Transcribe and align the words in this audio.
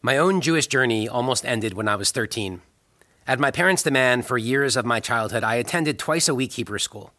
My 0.00 0.16
own 0.16 0.40
Jewish 0.40 0.68
journey 0.68 1.08
almost 1.08 1.44
ended 1.44 1.74
when 1.74 1.88
I 1.88 1.96
was 1.96 2.12
13. 2.12 2.62
At 3.26 3.40
my 3.40 3.50
parents' 3.50 3.82
demand 3.82 4.26
for 4.26 4.38
years 4.38 4.76
of 4.76 4.86
my 4.86 5.00
childhood, 5.00 5.42
I 5.42 5.56
attended 5.56 5.98
twice 5.98 6.28
a 6.28 6.34
week 6.36 6.52
Hebrew 6.52 6.78
school. 6.78 7.12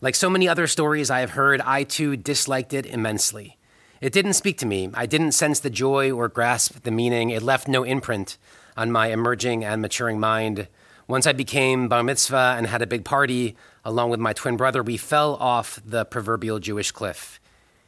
Like 0.00 0.14
so 0.14 0.30
many 0.30 0.48
other 0.48 0.66
stories 0.66 1.10
I 1.10 1.20
have 1.20 1.32
heard, 1.32 1.60
I 1.60 1.84
too 1.84 2.16
disliked 2.16 2.72
it 2.72 2.86
immensely. 2.86 3.58
It 4.00 4.14
didn't 4.14 4.32
speak 4.32 4.56
to 4.58 4.66
me. 4.66 4.88
I 4.94 5.04
didn't 5.04 5.32
sense 5.32 5.60
the 5.60 5.68
joy 5.68 6.10
or 6.10 6.28
grasp 6.28 6.84
the 6.84 6.90
meaning. 6.90 7.28
It 7.28 7.42
left 7.42 7.68
no 7.68 7.84
imprint 7.84 8.38
on 8.78 8.90
my 8.90 9.08
emerging 9.08 9.62
and 9.62 9.82
maturing 9.82 10.18
mind. 10.18 10.68
Once 11.06 11.26
I 11.26 11.34
became 11.34 11.86
bar 11.86 12.02
mitzvah 12.02 12.54
and 12.56 12.66
had 12.66 12.80
a 12.80 12.86
big 12.86 13.04
party, 13.04 13.56
along 13.84 14.08
with 14.08 14.20
my 14.20 14.32
twin 14.32 14.56
brother, 14.56 14.82
we 14.82 14.96
fell 14.96 15.34
off 15.34 15.82
the 15.84 16.06
proverbial 16.06 16.60
Jewish 16.60 16.92
cliff. 16.92 17.38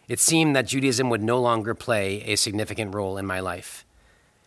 It 0.06 0.20
seemed 0.20 0.54
that 0.54 0.66
Judaism 0.66 1.08
would 1.08 1.22
no 1.22 1.40
longer 1.40 1.74
play 1.74 2.22
a 2.24 2.36
significant 2.36 2.94
role 2.94 3.16
in 3.16 3.24
my 3.24 3.40
life. 3.40 3.86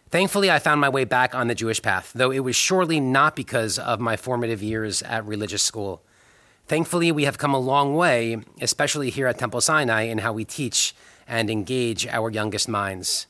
Thankfully, 0.09 0.49
I 0.49 0.59
found 0.59 0.79
my 0.79 0.87
way 0.87 1.03
back 1.03 1.35
on 1.35 1.47
the 1.47 1.55
Jewish 1.55 1.81
path, 1.81 2.13
though 2.15 2.31
it 2.31 2.39
was 2.39 2.55
surely 2.55 3.01
not 3.01 3.35
because 3.35 3.77
of 3.77 3.99
my 3.99 4.15
formative 4.15 4.63
years 4.63 5.01
at 5.01 5.25
religious 5.25 5.61
school. 5.61 6.01
Thankfully, 6.67 7.11
we 7.11 7.25
have 7.25 7.37
come 7.37 7.53
a 7.53 7.59
long 7.59 7.93
way, 7.93 8.37
especially 8.61 9.09
here 9.09 9.27
at 9.27 9.37
Temple 9.37 9.59
Sinai, 9.59 10.03
in 10.03 10.19
how 10.19 10.31
we 10.31 10.45
teach 10.45 10.95
and 11.27 11.49
engage 11.49 12.07
our 12.07 12.29
youngest 12.29 12.69
minds. 12.69 13.27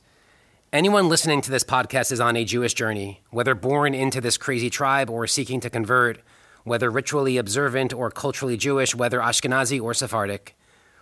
Anyone 0.71 1.09
listening 1.09 1.41
to 1.41 1.49
this 1.49 1.63
podcast 1.63 2.11
is 2.11 2.19
on 2.19 2.35
a 2.35 2.45
Jewish 2.45 2.75
journey, 2.75 3.21
whether 3.31 3.55
born 3.55 3.95
into 3.95 4.21
this 4.21 4.37
crazy 4.37 4.69
tribe 4.69 5.09
or 5.09 5.25
seeking 5.25 5.59
to 5.61 5.71
convert, 5.71 6.19
whether 6.63 6.91
ritually 6.91 7.37
observant 7.37 7.91
or 7.91 8.11
culturally 8.11 8.57
Jewish, 8.57 8.93
whether 8.93 9.19
Ashkenazi 9.19 9.81
or 9.81 9.95
Sephardic. 9.95 10.55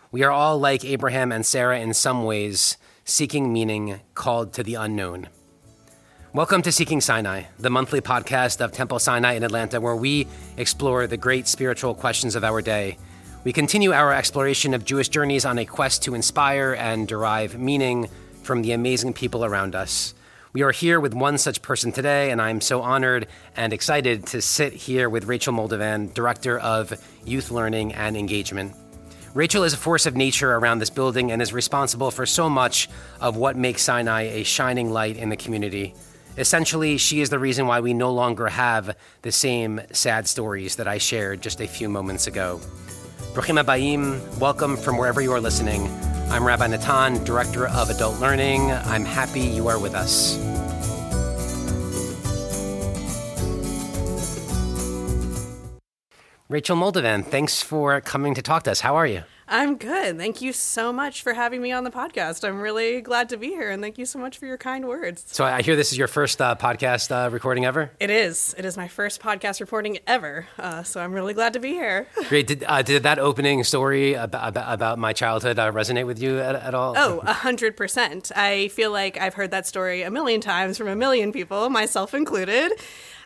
We 0.10 0.24
are 0.24 0.32
all 0.32 0.58
like 0.58 0.86
Abraham 0.86 1.34
and 1.34 1.46
Sarah 1.46 1.80
in 1.80 1.94
some 1.94 2.24
ways, 2.24 2.78
seeking 3.04 3.52
meaning, 3.52 4.00
called 4.14 4.54
to 4.54 4.64
the 4.64 4.76
unknown. 4.76 5.28
Welcome 6.36 6.64
to 6.64 6.72
Seeking 6.74 7.00
Sinai, 7.00 7.44
the 7.60 7.70
monthly 7.70 8.02
podcast 8.02 8.60
of 8.60 8.74
Temple 8.74 9.00
Sinai 9.00 9.36
in 9.36 9.44
Atlanta, 9.46 9.80
where 9.80 9.96
we 9.96 10.28
explore 10.58 11.08
the 11.08 11.16
great 11.16 11.48
spiritual 11.48 11.96
questions 11.96 12.36
of 12.36 12.44
our 12.44 12.62
day. 12.62 12.98
We 13.46 13.54
continue 13.54 13.94
our 13.94 14.12
exploration 14.12 14.74
of 14.74 14.84
Jewish 14.84 15.08
journeys 15.08 15.46
on 15.46 15.58
a 15.58 15.66
quest 15.66 16.04
to 16.04 16.14
inspire 16.14 16.74
and 16.74 17.08
derive 17.08 17.58
meaning 17.58 18.10
from 18.44 18.64
the 18.64 18.74
amazing 18.74 19.14
people 19.14 19.46
around 19.46 19.76
us. 19.76 20.14
We 20.52 20.62
are 20.62 20.74
here 20.74 21.00
with 21.00 21.14
one 21.14 21.38
such 21.38 21.62
person 21.62 21.94
today, 21.94 22.32
and 22.32 22.42
I'm 22.42 22.60
so 22.60 22.82
honored 22.82 23.28
and 23.56 23.72
excited 23.72 24.28
to 24.28 24.42
sit 24.42 24.74
here 24.74 25.10
with 25.10 25.28
Rachel 25.28 25.54
Moldovan, 25.54 26.14
Director 26.14 26.60
of 26.60 27.02
Youth 27.24 27.50
Learning 27.50 27.94
and 27.94 28.18
Engagement. 28.18 28.74
Rachel 29.34 29.64
is 29.64 29.74
a 29.74 29.78
force 29.78 30.06
of 30.06 30.18
nature 30.18 30.54
around 30.54 30.80
this 30.80 30.90
building 30.90 31.32
and 31.32 31.42
is 31.42 31.54
responsible 31.54 32.12
for 32.12 32.26
so 32.26 32.50
much 32.50 32.90
of 33.22 33.38
what 33.38 33.56
makes 33.56 33.84
Sinai 33.84 34.24
a 34.24 34.44
shining 34.44 34.92
light 34.92 35.16
in 35.16 35.30
the 35.30 35.38
community. 35.38 35.94
Essentially, 36.38 36.98
she 36.98 37.22
is 37.22 37.30
the 37.30 37.40
reason 37.40 37.66
why 37.66 37.80
we 37.80 37.94
no 37.94 38.12
longer 38.12 38.48
have 38.48 38.98
the 39.22 39.32
same 39.32 39.80
sad 39.94 40.28
stories 40.28 40.76
that 40.76 40.88
I 40.88 40.98
shared 40.98 41.42
just 41.42 41.62
a 41.62 41.68
few 41.68 41.88
moments 41.88 42.28
ago. 42.28 42.60
Bruchim 43.34 43.62
Habaim, 43.62 44.38
welcome 44.38 44.76
from 44.76 44.98
wherever 44.98 45.22
you 45.22 45.32
are 45.32 45.40
listening. 45.40 45.88
I'm 46.30 46.46
Rabbi 46.46 46.68
Natan, 46.68 47.24
Director 47.24 47.68
of 47.68 47.90
Adult 47.90 48.20
Learning. 48.20 48.70
I'm 48.72 49.06
happy 49.06 49.42
you 49.42 49.70
are 49.70 49.80
with 49.80 49.96
us. 49.96 50.38
Rachel 56.50 56.76
Moldovan, 56.76 57.26
thanks 57.26 57.62
for 57.62 58.02
coming 58.02 58.36
to 58.36 58.42
talk 58.42 58.64
to 58.64 58.72
us. 58.72 58.82
How 58.82 58.96
are 58.96 59.08
you? 59.08 59.24
I'm 59.48 59.78
good. 59.78 60.18
Thank 60.18 60.42
you 60.42 60.52
so 60.54 60.92
much 60.92 61.22
for 61.22 61.34
having 61.34 61.62
me 61.62 61.72
on 61.72 61.84
the 61.84 61.92
podcast. 61.92 62.48
I'm 62.48 62.60
really 62.60 63.02
glad 63.02 63.30
to 63.30 63.38
be 63.38 63.48
here, 63.50 63.70
and 63.70 63.82
thank 63.82 64.00
you 64.00 64.06
so 64.06 64.18
much 64.18 64.40
for 64.40 64.48
your 64.48 64.58
kind 64.58 64.88
words. 64.88 65.24
So 65.28 65.46
I 65.46 65.62
hear 65.62 65.76
this 65.76 65.92
is 65.92 65.98
your 66.00 66.08
first 66.08 66.42
uh, 66.42 66.56
podcast 66.56 67.12
uh, 67.12 67.30
recording 67.30 67.64
ever. 67.64 67.92
It 68.00 68.10
is. 68.10 68.56
It 68.58 68.66
is 68.66 68.76
my 68.76 68.88
first 68.88 69.22
podcast 69.22 69.60
reporting 69.60 70.00
ever. 70.08 70.48
Uh, 70.58 70.82
so 70.82 71.00
I'm 71.00 71.14
really 71.14 71.36
glad 71.36 71.54
to 71.54 71.60
be 71.60 71.74
here. 71.74 72.08
Great. 72.28 72.48
Did, 72.48 72.64
uh, 72.68 72.82
did 72.82 73.04
that 73.04 73.20
opening 73.20 73.64
story 73.64 74.16
about, 74.16 74.48
about, 74.48 74.74
about 74.74 75.00
my 75.00 75.14
childhood 75.14 75.60
uh, 75.60 75.72
resonate 75.72 76.08
with 76.08 76.20
you 76.20 76.40
at, 76.40 76.56
at 76.56 76.74
all? 76.74 76.96
Oh, 76.98 77.20
a 77.24 77.34
hundred 77.34 77.78
percent. 77.78 78.32
I 78.36 78.70
feel 78.70 78.92
like 78.92 79.20
I've 79.20 79.36
heard 79.36 79.52
that 79.52 79.68
story 79.68 80.02
a 80.02 80.10
million 80.10 80.42
times 80.42 80.78
from 80.78 80.88
a 80.88 80.96
million 80.96 81.32
people, 81.32 81.70
myself 81.70 82.16
included. 82.16 82.72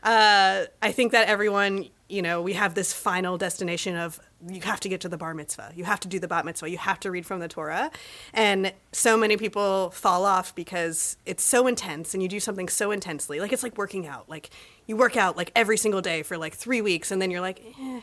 Uh, 0.04 0.66
I 0.82 0.92
think 0.92 1.14
that 1.14 1.28
everyone, 1.28 1.90
you 2.10 2.24
know, 2.24 2.42
we 2.42 2.54
have 2.54 2.74
this 2.74 2.92
final 2.92 3.38
destination 3.38 3.96
of 3.96 4.20
you 4.48 4.62
have 4.62 4.80
to 4.80 4.90
get 4.90 5.02
to 5.02 5.10
the 5.10 5.18
bar 5.18 5.34
mitzvah. 5.34 5.72
You 5.76 5.84
have 5.84 6.00
to 6.02 6.08
do 6.08 6.18
the 6.20 6.28
bat 6.28 6.44
mitzvah. 6.44 6.70
You 6.70 6.80
have 6.80 7.00
to 7.02 7.12
read 7.12 7.26
from 7.26 7.40
the 7.40 7.48
Torah. 7.48 7.92
And 8.34 8.74
so 8.92 9.16
many 9.16 9.38
people 9.38 9.92
fall 9.92 10.26
off 10.26 10.56
because 10.56 11.18
it's 11.26 11.44
so 11.44 11.68
intense 11.68 12.14
and 12.14 12.24
you 12.24 12.30
do 12.30 12.40
something 12.40 12.68
so 12.68 12.92
intensely. 12.92 13.40
Like 13.40 13.54
it's 13.54 13.64
like 13.64 13.78
working 13.78 14.08
out. 14.08 14.28
Like 14.28 14.50
you 14.88 14.98
work 14.98 15.18
out 15.18 15.38
like 15.38 15.52
every 15.56 15.78
single 15.78 16.02
day 16.02 16.24
for 16.24 16.38
like 16.38 16.56
three 16.56 16.82
weeks 16.82 17.12
and 17.12 17.22
then 17.22 17.30
you're 17.30 17.42
like, 17.42 17.64
eh, 17.80 18.02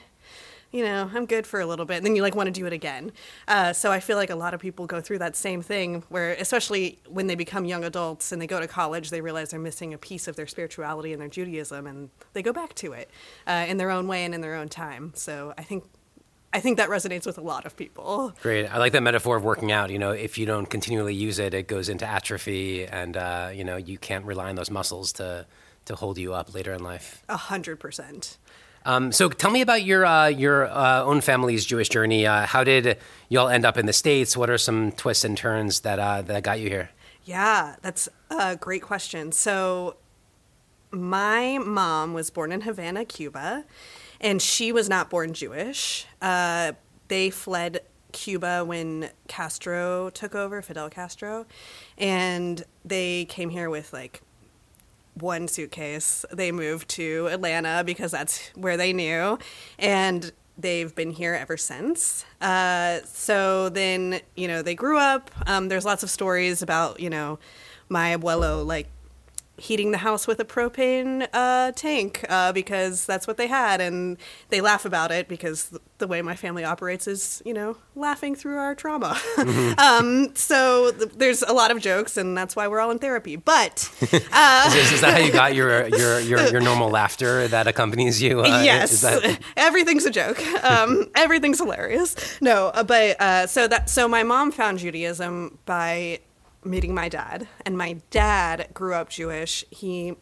you 0.73 0.85
know, 0.85 1.11
I'm 1.15 1.27
good 1.27 1.47
for 1.47 1.61
a 1.61 1.67
little 1.67 1.85
bit. 1.85 1.99
And 1.99 2.07
then 2.07 2.17
you 2.17 2.23
like 2.23 2.35
want 2.35 2.49
to 2.49 2.53
do 2.53 2.67
it 2.67 2.73
again. 2.73 3.13
Uh, 3.49 3.73
so 3.73 3.93
I 3.93 4.01
feel 4.01 4.17
like 4.17 4.31
a 4.31 4.37
lot 4.37 4.55
of 4.55 4.61
people 4.61 4.87
go 4.87 5.01
through 5.01 5.19
that 5.19 5.37
same 5.37 5.63
thing 5.63 6.03
where, 6.09 6.33
especially 6.33 6.99
when 7.09 7.27
they 7.27 7.35
become 7.35 7.65
young 7.65 7.85
adults 7.85 8.33
and 8.33 8.41
they 8.41 8.47
go 8.47 8.61
to 8.61 8.67
college, 8.67 9.11
they 9.11 9.21
realize 9.21 9.51
they're 9.51 9.61
missing 9.61 9.95
a 9.95 9.99
piece 9.99 10.29
of 10.29 10.37
their 10.37 10.47
spirituality 10.47 11.13
and 11.13 11.21
their 11.21 11.29
Judaism 11.29 11.87
and 11.87 12.11
they 12.33 12.43
go 12.43 12.53
back 12.53 12.75
to 12.77 12.93
it 12.93 13.11
uh, 13.47 13.65
in 13.69 13.77
their 13.77 13.91
own 13.91 14.07
way 14.07 14.25
and 14.25 14.35
in 14.35 14.41
their 14.41 14.55
own 14.55 14.69
time. 14.69 15.13
So 15.15 15.55
I 15.57 15.63
think 15.63 15.85
I 16.53 16.61
think 16.61 16.79
that 16.79 16.89
resonates 16.89 17.27
with 17.27 17.37
a 17.37 17.43
lot 17.43 17.67
of 17.67 17.77
people. 17.77 18.33
Great. 18.41 18.67
I 18.67 18.79
like 18.79 18.93
that 18.93 19.03
metaphor 19.03 19.37
of 19.37 19.45
working 19.45 19.73
out. 19.73 19.91
You 19.91 19.99
know, 19.99 20.13
if 20.13 20.39
you 20.39 20.47
don't 20.47 20.65
continually 20.65 21.15
use 21.15 21.39
it, 21.39 21.53
it 21.53 21.69
goes 21.69 21.91
into 21.91 22.07
atrophy, 22.07 22.87
and 22.87 23.15
uh, 23.15 23.51
you 23.53 23.63
know 23.63 23.77
you 23.77 23.99
can't 23.99 24.25
rely 24.25 24.49
on 24.49 24.57
those 24.57 24.71
muscles 24.71 25.13
to 25.15 25.47
to 25.85 25.95
hold 25.95 26.17
you 26.17 26.33
up 26.33 26.55
later 26.55 26.73
in 26.73 26.83
life. 26.83 27.23
A 27.29 27.37
hundred 27.37 27.79
percent. 27.79 28.39
Um, 28.87 29.11
so 29.11 29.29
tell 29.29 29.51
me 29.51 29.63
about 29.63 29.83
your 29.83 30.07
uh, 30.07 30.29
your 30.29 30.69
uh, 30.69 31.03
own 31.03 31.21
family's 31.21 31.67
Jewish 31.67 31.89
journey. 31.89 32.25
Uh, 32.25 32.47
how 32.47 32.63
did 32.63 32.97
y'all 33.29 33.49
end 33.49 33.65
up 33.65 33.77
in 33.77 33.87
the 33.87 33.93
states? 33.93 34.37
What 34.37 34.49
are 34.49 34.57
some 34.57 34.93
twists 34.93 35.25
and 35.25 35.37
turns 35.37 35.81
that 35.81 35.99
uh, 35.99 36.23
that 36.23 36.45
got 36.45 36.61
you 36.61 36.69
here? 36.69 36.91
Yeah, 37.25 37.75
that's 37.83 38.09
a 38.31 38.55
great 38.55 38.83
question. 38.83 39.33
So, 39.33 39.97
my 40.93 41.59
mom 41.59 42.15
was 42.15 42.31
born 42.31 42.53
in 42.53 42.61
Havana, 42.61 43.05
Cuba, 43.05 43.65
and 44.21 44.41
she 44.41 44.71
was 44.71 44.89
not 44.89 45.11
born 45.11 45.35
Jewish. 45.35 46.07
Uh, 46.23 46.73
they 47.09 47.31
fled 47.31 47.81
Cuba 48.13 48.65
when 48.65 49.11
Castro 49.27 50.11
took 50.11 50.37
over, 50.37 50.63
Fidel 50.63 50.91
Castro, 50.91 51.45
and 51.99 52.63
they 52.85 53.25
came 53.25 53.51
here 53.51 53.69
with 53.69 53.93
like 53.93 54.23
one 55.17 55.49
suitcase. 55.49 56.25
They 56.33 56.53
moved 56.53 56.89
to 56.91 57.29
Atlanta 57.29 57.83
because 57.85 58.11
that's 58.11 58.49
where 58.55 58.77
they 58.77 58.93
knew, 58.93 59.39
and 59.79 60.33
they've 60.59 60.95
been 60.95 61.11
here 61.11 61.35
ever 61.35 61.57
since. 61.57 62.25
Uh, 62.41 63.01
so 63.05 63.69
then, 63.69 64.21
you 64.37 64.49
know, 64.49 64.63
they 64.63 64.75
grew 64.75 64.99
up. 64.99 65.31
Um, 65.47 65.69
there's 65.69 65.85
lots 65.85 66.03
of 66.03 66.11
stories 66.11 66.63
about, 66.63 67.01
you 67.01 67.11
know, 67.11 67.39
my 67.89 68.17
abuelo 68.17 68.67
like 68.67 68.89
heating 69.59 69.91
the 69.91 69.99
house 69.99 70.27
with 70.27 70.39
a 70.41 70.45
propane 70.45 71.27
uh, 71.33 71.73
tank 71.73 72.25
uh, 72.29 72.53
because 72.53 73.07
that's 73.07 73.27
what 73.27 73.37
they 73.37 73.47
had, 73.47 73.81
and 73.81 74.19
they 74.51 74.61
laugh 74.61 74.85
about 74.85 75.11
it 75.11 75.29
because 75.29 75.77
the 75.99 76.07
way 76.07 76.21
my 76.21 76.37
family 76.37 76.65
operates 76.65 77.07
is, 77.07 77.43
you 77.45 77.55
know, 77.55 77.77
laughing 77.95 78.35
through 78.35 78.59
our 78.59 78.75
trauma. 78.75 79.19
Mm-hmm. 79.37 79.79
um, 79.81 80.35
so 80.35 80.93
th- 80.93 81.13
there's 81.17 81.43
a 81.43 81.53
lot 81.53 81.71
of 81.71 81.81
jokes, 81.81 82.17
and 82.17 82.37
that's 82.37 82.55
why 82.55 82.69
we're 82.69 82.81
all 82.81 82.91
in 82.91 82.99
therapy. 82.99 83.37
But 83.37 83.91
uh, 84.33 84.73
is, 84.77 84.93
is, 84.93 85.01
that 85.01 85.15
how 85.15 85.25
you 85.25 85.33
got 85.33 85.55
your 85.55 85.89
your 85.89 86.21
your, 86.21 86.49
your 86.49 86.61
normal 86.71 86.91
laughter 86.91 87.49
that 87.49 87.67
accompanies 87.67 88.21
you? 88.21 88.41
Uh, 88.41 88.63
yes, 88.63 89.01
that... 89.01 89.39
everything's 89.57 90.05
a 90.05 90.11
joke. 90.11 90.45
Um, 90.65 91.07
everything's 91.15 91.59
hilarious. 91.59 92.17
No, 92.41 92.69
uh, 92.69 92.83
but 92.83 93.21
uh, 93.21 93.47
so 93.47 93.67
that 93.69 93.89
so 93.89 94.07
my 94.07 94.23
mom 94.23 94.53
found 94.53 94.79
Judaism 94.79 95.59
by 95.65 96.21
meeting 96.67 96.95
my 96.95 97.09
dad, 97.09 97.49
and 97.65 97.77
my 97.77 97.99
dad 98.11 98.69
grew 98.75 98.95
up 98.95 99.09
Jewish. 99.09 99.65
He 99.71 100.17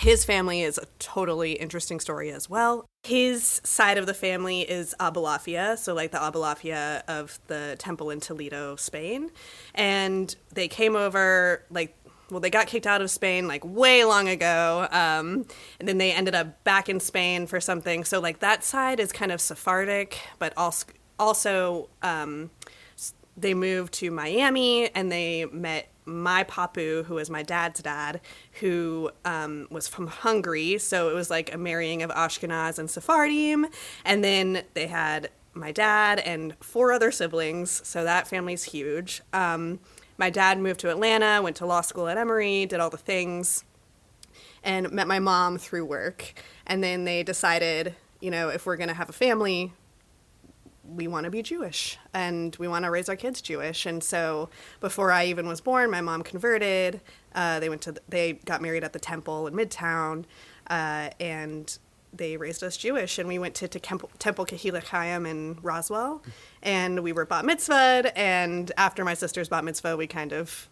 his 0.00 0.24
family 0.24 0.62
is 0.62 0.78
a 0.78 0.86
totally 1.00 1.52
interesting 1.52 1.98
story 1.98 2.30
as 2.30 2.48
well. 2.48 2.86
His 3.02 3.60
side 3.64 3.98
of 3.98 4.06
the 4.06 4.14
family 4.14 4.60
is 4.62 4.94
Abulafia, 5.00 5.76
so 5.76 5.92
like 5.94 6.12
the 6.12 6.18
Abulafia 6.18 7.02
of 7.08 7.38
the 7.48 7.74
temple 7.78 8.10
in 8.10 8.20
Toledo, 8.20 8.76
Spain. 8.76 9.30
And 9.74 10.34
they 10.52 10.68
came 10.68 10.94
over 10.94 11.64
like 11.70 11.94
well, 12.30 12.40
they 12.40 12.50
got 12.50 12.66
kicked 12.66 12.86
out 12.86 13.00
of 13.00 13.10
Spain 13.10 13.48
like 13.48 13.64
way 13.64 14.04
long 14.04 14.28
ago, 14.28 14.86
um, 14.90 15.46
and 15.80 15.88
then 15.88 15.98
they 15.98 16.12
ended 16.12 16.34
up 16.34 16.62
back 16.62 16.88
in 16.88 17.00
Spain 17.00 17.46
for 17.46 17.58
something. 17.60 18.04
So 18.04 18.20
like 18.20 18.40
that 18.40 18.62
side 18.62 19.00
is 19.00 19.12
kind 19.12 19.32
of 19.32 19.40
Sephardic, 19.40 20.20
but 20.38 20.52
also 20.56 20.86
also 21.18 21.88
um, 22.02 22.50
they 23.40 23.54
moved 23.54 23.94
to 23.94 24.10
Miami 24.10 24.88
and 24.94 25.10
they 25.10 25.46
met 25.46 25.88
my 26.04 26.42
papu, 26.44 27.04
who 27.04 27.14
was 27.14 27.28
my 27.28 27.42
dad's 27.42 27.82
dad, 27.82 28.20
who 28.60 29.10
um, 29.24 29.68
was 29.70 29.86
from 29.86 30.06
Hungary. 30.06 30.78
So 30.78 31.10
it 31.10 31.14
was 31.14 31.30
like 31.30 31.52
a 31.52 31.58
marrying 31.58 32.02
of 32.02 32.10
Ashkenaz 32.10 32.78
and 32.78 32.90
Sephardim. 32.90 33.66
And 34.04 34.24
then 34.24 34.64
they 34.74 34.86
had 34.86 35.30
my 35.54 35.70
dad 35.70 36.18
and 36.20 36.54
four 36.60 36.92
other 36.92 37.10
siblings. 37.10 37.86
So 37.86 38.04
that 38.04 38.26
family's 38.26 38.64
huge. 38.64 39.22
Um, 39.32 39.80
my 40.16 40.30
dad 40.30 40.58
moved 40.58 40.80
to 40.80 40.90
Atlanta, 40.90 41.42
went 41.42 41.56
to 41.56 41.66
law 41.66 41.82
school 41.82 42.08
at 42.08 42.16
Emory, 42.16 42.66
did 42.66 42.80
all 42.80 42.90
the 42.90 42.96
things, 42.96 43.64
and 44.64 44.90
met 44.90 45.06
my 45.06 45.18
mom 45.18 45.58
through 45.58 45.84
work. 45.84 46.34
And 46.66 46.82
then 46.82 47.04
they 47.04 47.22
decided, 47.22 47.94
you 48.20 48.30
know, 48.30 48.48
if 48.48 48.66
we're 48.66 48.76
going 48.76 48.88
to 48.88 48.94
have 48.94 49.08
a 49.08 49.12
family, 49.12 49.72
we 50.94 51.06
want 51.06 51.24
to 51.24 51.30
be 51.30 51.42
Jewish 51.42 51.98
and 52.14 52.56
we 52.56 52.68
want 52.68 52.84
to 52.84 52.90
raise 52.90 53.08
our 53.08 53.16
kids 53.16 53.40
Jewish. 53.40 53.86
And 53.86 54.02
so 54.02 54.48
before 54.80 55.12
I 55.12 55.26
even 55.26 55.46
was 55.46 55.60
born, 55.60 55.90
my 55.90 56.00
mom 56.00 56.22
converted. 56.22 57.00
Uh, 57.34 57.60
they 57.60 57.68
went 57.68 57.82
to 57.82 57.92
the, 57.92 58.00
they 58.08 58.34
got 58.34 58.62
married 58.62 58.84
at 58.84 58.92
the 58.92 58.98
temple 58.98 59.46
in 59.46 59.54
Midtown, 59.54 60.24
uh, 60.68 61.10
and 61.20 61.78
they 62.12 62.36
raised 62.36 62.62
us 62.62 62.76
Jewish. 62.76 63.18
And 63.18 63.28
we 63.28 63.38
went 63.38 63.54
to, 63.56 63.68
to 63.68 63.78
Temple, 63.78 64.10
temple 64.18 64.46
Kehillat 64.46 64.84
Chaim 64.84 65.26
in 65.26 65.58
Roswell, 65.62 66.22
and 66.62 67.02
we 67.02 67.12
were 67.12 67.26
bat 67.26 67.44
mitzvahed. 67.44 68.10
And 68.16 68.72
after 68.76 69.04
my 69.04 69.14
sister's 69.14 69.48
bat 69.48 69.64
mitzvah, 69.64 69.96
we 69.96 70.06
kind 70.06 70.32
of 70.32 70.68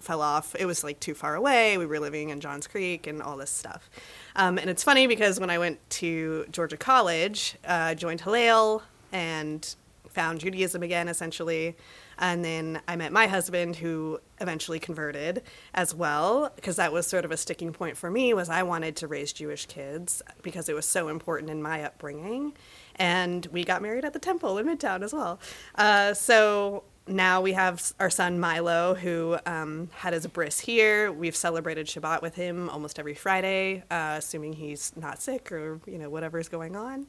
fell 0.00 0.20
off. 0.20 0.54
It 0.58 0.66
was 0.66 0.84
like 0.84 1.00
too 1.00 1.14
far 1.14 1.34
away. 1.34 1.78
We 1.78 1.86
were 1.86 2.00
living 2.00 2.30
in 2.30 2.40
Johns 2.40 2.66
Creek 2.66 3.06
and 3.06 3.22
all 3.22 3.36
this 3.36 3.50
stuff. 3.50 3.90
Um, 4.36 4.58
and 4.58 4.70
it's 4.70 4.84
funny 4.84 5.06
because 5.06 5.40
when 5.40 5.50
I 5.50 5.58
went 5.58 5.78
to 5.90 6.46
Georgia 6.50 6.76
College, 6.76 7.56
uh, 7.66 7.94
joined 7.94 8.20
Hillel 8.20 8.82
and 9.12 9.74
found 10.08 10.40
Judaism 10.40 10.82
again, 10.82 11.08
essentially. 11.08 11.76
And 12.18 12.44
then 12.44 12.80
I 12.88 12.96
met 12.96 13.12
my 13.12 13.26
husband, 13.26 13.76
who 13.76 14.18
eventually 14.40 14.80
converted 14.80 15.42
as 15.74 15.94
well, 15.94 16.50
because 16.56 16.76
that 16.76 16.92
was 16.92 17.06
sort 17.06 17.24
of 17.24 17.30
a 17.30 17.36
sticking 17.36 17.72
point 17.72 17.96
for 17.96 18.10
me. 18.10 18.34
Was 18.34 18.48
I 18.48 18.62
wanted 18.64 18.96
to 18.96 19.06
raise 19.06 19.32
Jewish 19.32 19.66
kids 19.66 20.22
because 20.42 20.68
it 20.68 20.74
was 20.74 20.86
so 20.86 21.08
important 21.08 21.50
in 21.50 21.62
my 21.62 21.84
upbringing, 21.84 22.54
and 22.96 23.46
we 23.46 23.62
got 23.64 23.82
married 23.82 24.04
at 24.04 24.12
the 24.12 24.18
temple 24.18 24.58
in 24.58 24.66
Midtown 24.66 25.02
as 25.02 25.12
well. 25.12 25.38
Uh, 25.76 26.12
so 26.14 26.82
now 27.06 27.40
we 27.40 27.52
have 27.52 27.92
our 28.00 28.10
son 28.10 28.38
Milo, 28.40 28.94
who 28.94 29.38
um, 29.46 29.88
had 29.94 30.12
his 30.12 30.26
bris 30.26 30.60
here. 30.60 31.12
We've 31.12 31.36
celebrated 31.36 31.86
Shabbat 31.86 32.22
with 32.22 32.34
him 32.34 32.68
almost 32.68 32.98
every 32.98 33.14
Friday, 33.14 33.84
uh, 33.90 34.16
assuming 34.18 34.54
he's 34.54 34.92
not 34.96 35.22
sick 35.22 35.52
or 35.52 35.80
you 35.86 35.98
know 35.98 36.10
whatever's 36.10 36.48
going 36.48 36.74
on. 36.74 37.06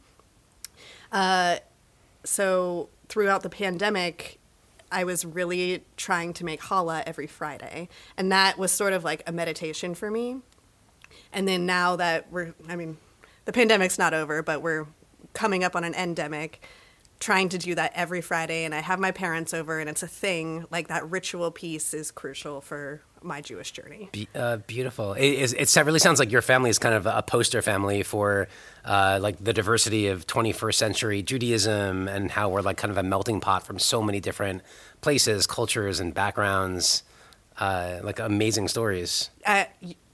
Uh, 1.12 1.58
so 2.24 2.90
throughout 3.08 3.44
the 3.44 3.50
pandemic, 3.50 4.40
I 4.92 5.04
was 5.04 5.26
really 5.26 5.84
trying 5.98 6.34
to 6.34 6.46
make 6.46 6.62
challah 6.62 7.04
every 7.06 7.28
Friday, 7.28 7.90
and 8.18 8.32
that 8.32 8.58
was 8.58 8.72
sort 8.72 8.94
of 8.94 9.04
like 9.04 9.24
a 9.28 9.32
meditation 9.32 9.96
for 9.96 10.10
me. 10.10 10.38
And 11.32 11.48
then 11.48 11.66
now 11.66 11.96
that 11.96 12.32
we're, 12.32 12.54
I 12.68 12.76
mean, 12.76 12.98
the 13.46 13.54
pandemic's 13.54 14.00
not 14.00 14.14
over, 14.14 14.42
but 14.42 14.62
we're 14.62 14.88
coming 15.34 15.64
up 15.64 15.76
on 15.76 15.84
an 15.84 15.94
endemic 15.94 16.62
trying 17.20 17.50
to 17.50 17.58
do 17.58 17.76
that 17.76 17.92
every 17.96 18.22
Friday, 18.22 18.64
and 18.64 18.74
I 18.74 18.80
have 18.80 19.00
my 19.00 19.12
parents 19.12 19.54
over, 19.54 19.80
and 19.80 19.90
it's 19.90 20.04
a 20.04 20.08
thing. 20.08 20.66
Like 20.72 20.88
that 20.88 21.08
ritual 21.10 21.52
piece 21.52 21.94
is 21.94 22.12
crucial 22.12 22.62
for 22.62 23.02
my 23.22 23.42
Jewish 23.42 23.72
journey. 23.72 24.10
Be, 24.12 24.28
uh, 24.36 24.58
beautiful. 24.58 25.14
It, 25.14 25.54
it 25.54 25.76
really 25.76 26.00
sounds 26.00 26.20
like 26.20 26.32
your 26.32 26.42
family 26.42 26.70
is 26.70 26.80
kind 26.80 26.96
of 26.96 27.06
a 27.06 27.22
poster 27.22 27.62
family 27.62 28.04
for 28.04 28.48
uh, 28.86 29.20
like 29.22 29.44
the 29.44 29.54
diversity 29.54 30.08
of 30.08 30.26
21st 30.28 30.76
century 30.76 31.22
Judaism 31.22 32.08
and 32.08 32.32
how 32.32 32.50
we're 32.50 32.62
like 32.62 32.78
kind 32.78 32.92
of 32.92 32.98
a 32.98 33.04
melting 33.04 33.40
pot 33.40 33.66
from 33.66 33.80
so 33.80 34.02
many 34.02 34.20
different 34.20 34.62
places, 35.02 35.48
cultures, 35.48 36.00
and 36.00 36.14
backgrounds. 36.14 37.04
Uh, 37.58 38.00
like 38.04 38.20
amazing 38.20 38.70
stories. 38.70 39.32
Uh, 39.46 39.66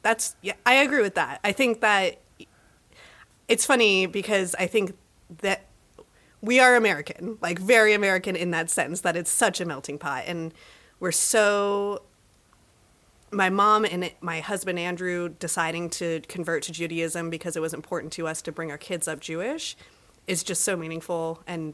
that's 0.02 0.36
yeah, 0.42 0.54
I 0.66 0.75
agree 0.75 1.02
with 1.02 1.16
that. 1.16 1.40
I 1.44 1.52
think 1.52 1.81
that 1.81 2.19
it's 3.48 3.66
funny 3.66 4.07
because 4.07 4.56
I 4.57 4.68
think 4.68 4.96
that 5.42 5.66
we 6.42 6.60
are 6.60 6.75
American, 6.75 7.38
like 7.42 7.60
very 7.60 7.94
American 7.94 8.36
in 8.36 8.52
that 8.52 8.69
sense 8.69 9.02
that 9.02 9.16
it's 9.16 9.31
such 9.31 9.60
a 9.62 9.66
melting 9.66 9.98
pot, 9.98 10.24
and 10.28 10.54
we're 11.00 11.12
so. 11.12 12.02
My 13.31 13.50
mom 13.50 13.86
and 13.86 14.12
my 14.22 14.39
husband 14.39 14.80
Andrew 14.80 15.30
deciding 15.30 15.89
to 15.92 16.22
convert 16.27 16.63
to 16.63 16.72
Judaism 16.72 17.30
because 17.30 17.56
it 17.56 17.62
was 17.62 17.74
important 17.74 18.13
to 18.13 18.27
us 18.27 18.42
to 18.44 18.51
bring 18.51 18.72
our 18.72 18.77
kids 18.77 19.07
up 19.07 19.19
Jewish 19.19 19.75
is 20.27 20.44
just 20.44 20.63
so 20.63 20.75
meaningful 20.75 21.44
and 21.45 21.74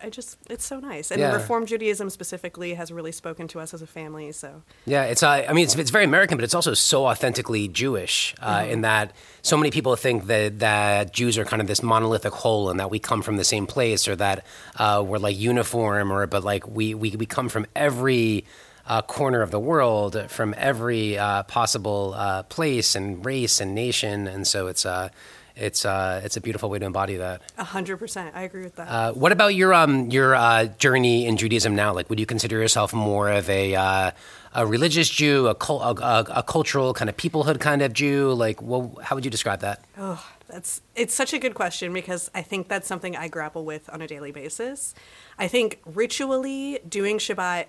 I 0.00 0.10
just 0.10 0.38
it's 0.48 0.64
so 0.64 0.78
nice. 0.78 1.10
And 1.10 1.20
yeah. 1.20 1.32
Reform 1.32 1.66
Judaism 1.66 2.08
specifically 2.08 2.74
has 2.74 2.92
really 2.92 3.10
spoken 3.10 3.48
to 3.48 3.60
us 3.60 3.74
as 3.74 3.82
a 3.82 3.86
family. 3.86 4.30
So 4.30 4.62
yeah, 4.86 5.04
it's 5.04 5.22
uh, 5.22 5.44
I 5.48 5.52
mean 5.52 5.64
it's 5.64 5.74
it's 5.74 5.90
very 5.90 6.04
American, 6.04 6.38
but 6.38 6.44
it's 6.44 6.54
also 6.54 6.74
so 6.74 7.06
authentically 7.06 7.66
Jewish 7.68 8.34
uh, 8.40 8.58
mm-hmm. 8.58 8.70
in 8.70 8.80
that 8.82 9.12
so 9.42 9.56
many 9.56 9.70
people 9.70 9.96
think 9.96 10.26
that 10.26 10.60
that 10.60 11.12
Jews 11.12 11.36
are 11.36 11.44
kind 11.44 11.60
of 11.60 11.66
this 11.66 11.82
monolithic 11.82 12.32
whole 12.32 12.70
and 12.70 12.78
that 12.78 12.90
we 12.90 12.98
come 13.00 13.22
from 13.22 13.36
the 13.36 13.44
same 13.44 13.66
place 13.66 14.06
or 14.06 14.14
that 14.16 14.46
uh, 14.76 15.02
we're 15.04 15.18
like 15.18 15.36
uniform 15.36 16.12
or 16.12 16.26
but 16.28 16.44
like 16.44 16.68
we 16.68 16.94
we 16.94 17.16
we 17.16 17.26
come 17.26 17.48
from 17.48 17.66
every. 17.74 18.44
Uh, 18.84 19.00
corner 19.00 19.42
of 19.42 19.52
the 19.52 19.60
world 19.60 20.28
from 20.28 20.54
every 20.58 21.16
uh, 21.16 21.44
possible 21.44 22.14
uh, 22.16 22.42
place 22.42 22.96
and 22.96 23.24
race 23.24 23.60
and 23.60 23.74
nation, 23.76 24.26
and 24.26 24.44
so 24.44 24.66
it's 24.66 24.84
uh, 24.84 25.08
it's 25.56 25.84
uh, 25.84 26.20
it's 26.24 26.36
a 26.36 26.40
beautiful 26.40 26.70
way 26.70 26.78
to 26.78 26.86
embody 26.86 27.16
that. 27.16 27.42
A 27.58 27.64
hundred 27.64 27.98
percent, 27.98 28.34
I 28.34 28.42
agree 28.42 28.64
with 28.64 28.76
that. 28.76 28.88
Uh, 28.88 29.12
what 29.12 29.32
about 29.32 29.54
your 29.54 29.74
um 29.74 30.10
your 30.10 30.34
uh, 30.34 30.66
journey 30.66 31.26
in 31.26 31.36
Judaism 31.36 31.74
now? 31.74 31.92
Like, 31.92 32.08
would 32.10 32.18
you 32.18 32.26
consider 32.26 32.58
yourself 32.58 32.92
more 32.92 33.30
of 33.30 33.48
a 33.50 33.74
uh, 33.74 34.10
a 34.54 34.66
religious 34.66 35.08
Jew, 35.08 35.48
a, 35.48 35.54
cul- 35.54 35.82
a, 35.82 35.94
a, 35.94 36.26
a, 36.38 36.42
cultural 36.42 36.92
kind 36.92 37.08
of 37.08 37.16
peoplehood 37.16 37.58
kind 37.60 37.80
of 37.80 37.92
Jew? 37.92 38.32
Like, 38.34 38.60
well, 38.60 38.98
how 39.02 39.16
would 39.16 39.24
you 39.24 39.30
describe 39.30 39.60
that? 39.60 39.82
Oh, 39.98 40.22
that's 40.48 40.80
it's 40.94 41.14
such 41.14 41.32
a 41.32 41.38
good 41.38 41.54
question 41.54 41.92
because 41.92 42.30
I 42.34 42.42
think 42.42 42.68
that's 42.68 42.86
something 42.86 43.16
I 43.16 43.28
grapple 43.28 43.64
with 43.64 43.88
on 43.90 44.02
a 44.02 44.06
daily 44.06 44.32
basis. 44.32 44.94
I 45.38 45.48
think 45.48 45.80
ritually 45.84 46.80
doing 46.88 47.18
Shabbat, 47.18 47.66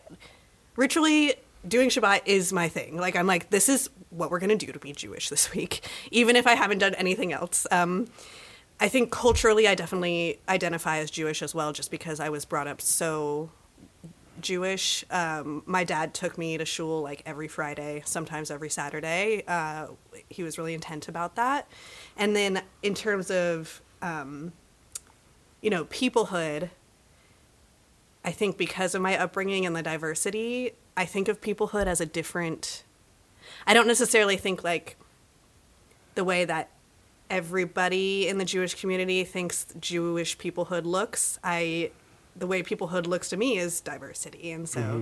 ritually 0.76 1.36
doing 1.68 1.90
Shabbat 1.90 2.22
is 2.26 2.52
my 2.52 2.68
thing. 2.70 2.98
Like 2.98 3.16
I'm 3.16 3.28
like, 3.28 3.50
this 3.50 3.70
is 3.70 3.90
what 4.10 4.30
we're 4.32 4.40
gonna 4.40 4.56
do 4.56 4.72
to 4.72 4.80
be 4.80 4.94
Jewish 4.94 5.30
this 5.30 5.54
week, 5.54 5.88
even 6.12 6.36
if 6.36 6.48
I 6.48 6.56
haven't 6.56 6.80
done 6.80 6.96
anything 6.96 7.34
else. 7.34 7.66
Um, 7.72 8.08
I 8.80 8.90
think 8.90 9.12
culturally, 9.12 9.68
I 9.68 9.76
definitely 9.76 10.40
identify 10.50 10.98
as 10.98 11.10
Jewish 11.10 11.42
as 11.42 11.56
well, 11.56 11.72
just 11.74 11.92
because 11.92 12.20
I 12.20 12.30
was 12.30 12.44
brought 12.44 12.68
up 12.68 12.82
so 12.82 13.50
Jewish. 14.42 15.06
Um, 15.10 15.64
my 15.66 15.84
dad 15.84 16.14
took 16.14 16.38
me 16.38 16.58
to 16.58 16.66
shul 16.66 17.02
like 17.02 17.24
every 17.26 17.48
Friday, 17.48 18.02
sometimes 18.06 18.52
every 18.52 18.70
Saturday. 18.70 19.44
Uh, 19.48 19.88
he 20.30 20.44
was 20.44 20.58
really 20.58 20.74
intent 20.74 21.08
about 21.08 21.36
that. 21.36 21.68
And 22.18 22.36
then 22.36 22.62
in 22.82 22.94
terms 22.94 23.32
of, 23.32 23.82
um, 24.02 24.54
you 25.62 25.70
know, 25.70 25.86
peoplehood, 25.86 26.70
I 28.26 28.32
think 28.32 28.58
because 28.58 28.96
of 28.96 29.02
my 29.02 29.18
upbringing 29.18 29.66
and 29.66 29.76
the 29.76 29.84
diversity, 29.84 30.72
I 30.96 31.06
think 31.06 31.28
of 31.28 31.42
peoplehood 31.42 31.88
as 31.88 32.00
a 32.00 32.06
different. 32.06 32.84
I 33.68 33.74
don't 33.74 33.88
necessarily 33.88 34.38
think 34.38 34.64
like 34.64 34.98
the 36.16 36.24
way 36.24 36.46
that 36.46 36.70
everybody 37.30 38.28
in 38.28 38.38
the 38.38 38.46
Jewish 38.46 38.76
community 38.76 39.24
thinks 39.24 39.68
Jewish 39.80 40.38
peoplehood 40.38 40.86
looks. 40.86 41.40
I 41.44 41.92
the 42.36 42.48
way 42.48 42.64
peoplehood 42.64 43.08
looks 43.08 43.30
to 43.30 43.38
me 43.38 43.58
is 43.58 43.82
diversity, 43.82 44.52
and 44.52 44.68
so. 44.68 44.82
Mm-hmm. 44.82 45.02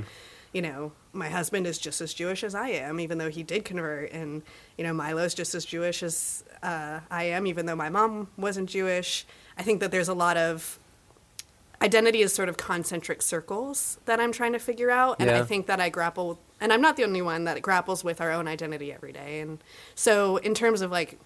You 0.53 0.61
know, 0.61 0.91
my 1.13 1.29
husband 1.29 1.65
is 1.65 1.77
just 1.77 2.01
as 2.01 2.13
Jewish 2.13 2.43
as 2.43 2.55
I 2.55 2.71
am, 2.71 2.99
even 2.99 3.17
though 3.17 3.29
he 3.29 3.41
did 3.41 3.63
convert. 3.63 4.11
And, 4.11 4.41
you 4.77 4.83
know, 4.83 4.91
Milo's 4.91 5.33
just 5.33 5.55
as 5.55 5.63
Jewish 5.63 6.03
as 6.03 6.43
uh, 6.61 6.99
I 7.09 7.23
am, 7.23 7.47
even 7.47 7.67
though 7.67 7.75
my 7.77 7.87
mom 7.87 8.27
wasn't 8.35 8.69
Jewish. 8.69 9.25
I 9.57 9.63
think 9.63 9.79
that 9.79 9.91
there's 9.91 10.09
a 10.09 10.13
lot 10.13 10.35
of 10.35 10.77
identity 11.81 12.21
is 12.21 12.33
sort 12.33 12.49
of 12.49 12.57
concentric 12.57 13.21
circles 13.21 13.99
that 14.05 14.19
I'm 14.19 14.31
trying 14.31 14.53
to 14.53 14.59
figure 14.59 14.91
out. 14.91 15.17
And 15.19 15.29
yeah. 15.29 15.39
I 15.39 15.43
think 15.43 15.67
that 15.67 15.79
I 15.79 15.89
grapple 15.89 16.29
with, 16.29 16.37
and 16.59 16.71
I'm 16.71 16.81
not 16.81 16.95
the 16.95 17.03
only 17.03 17.21
one 17.21 17.45
that 17.45 17.61
grapples 17.61 18.03
with 18.03 18.21
our 18.21 18.31
own 18.31 18.47
identity 18.47 18.93
every 18.93 19.11
day. 19.11 19.39
And 19.39 19.63
so, 19.95 20.37
in 20.37 20.53
terms 20.53 20.81
of 20.81 20.91
like 20.91 21.19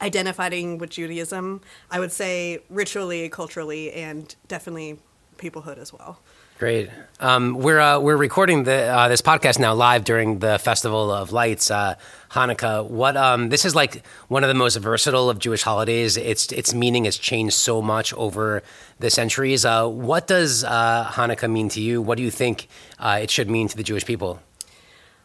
identifying 0.00 0.78
with 0.78 0.90
Judaism, 0.90 1.60
I 1.90 2.00
would 2.00 2.12
say 2.12 2.60
ritually, 2.68 3.28
culturally, 3.28 3.92
and 3.92 4.34
definitely 4.48 4.98
peoplehood 5.36 5.78
as 5.78 5.92
well. 5.92 6.20
Great. 6.58 6.90
Um, 7.20 7.54
we're 7.54 7.78
uh, 7.78 8.00
we're 8.00 8.16
recording 8.16 8.64
the 8.64 8.86
uh, 8.86 9.06
this 9.06 9.22
podcast 9.22 9.60
now 9.60 9.74
live 9.74 10.02
during 10.02 10.40
the 10.40 10.58
Festival 10.58 11.12
of 11.12 11.30
Lights, 11.30 11.70
uh, 11.70 11.94
Hanukkah. 12.32 12.84
What 12.84 13.16
um, 13.16 13.50
this 13.50 13.64
is 13.64 13.76
like 13.76 14.04
one 14.26 14.42
of 14.42 14.48
the 14.48 14.54
most 14.54 14.74
versatile 14.74 15.30
of 15.30 15.38
Jewish 15.38 15.62
holidays. 15.62 16.16
Its 16.16 16.50
its 16.50 16.74
meaning 16.74 17.04
has 17.04 17.16
changed 17.16 17.54
so 17.54 17.80
much 17.80 18.12
over 18.14 18.64
the 18.98 19.08
centuries. 19.08 19.64
Uh, 19.64 19.86
what 19.86 20.26
does 20.26 20.64
uh, 20.64 21.04
Hanukkah 21.12 21.48
mean 21.48 21.68
to 21.68 21.80
you? 21.80 22.02
What 22.02 22.18
do 22.18 22.24
you 22.24 22.30
think 22.30 22.66
uh, 22.98 23.20
it 23.22 23.30
should 23.30 23.48
mean 23.48 23.68
to 23.68 23.76
the 23.76 23.84
Jewish 23.84 24.04
people? 24.04 24.40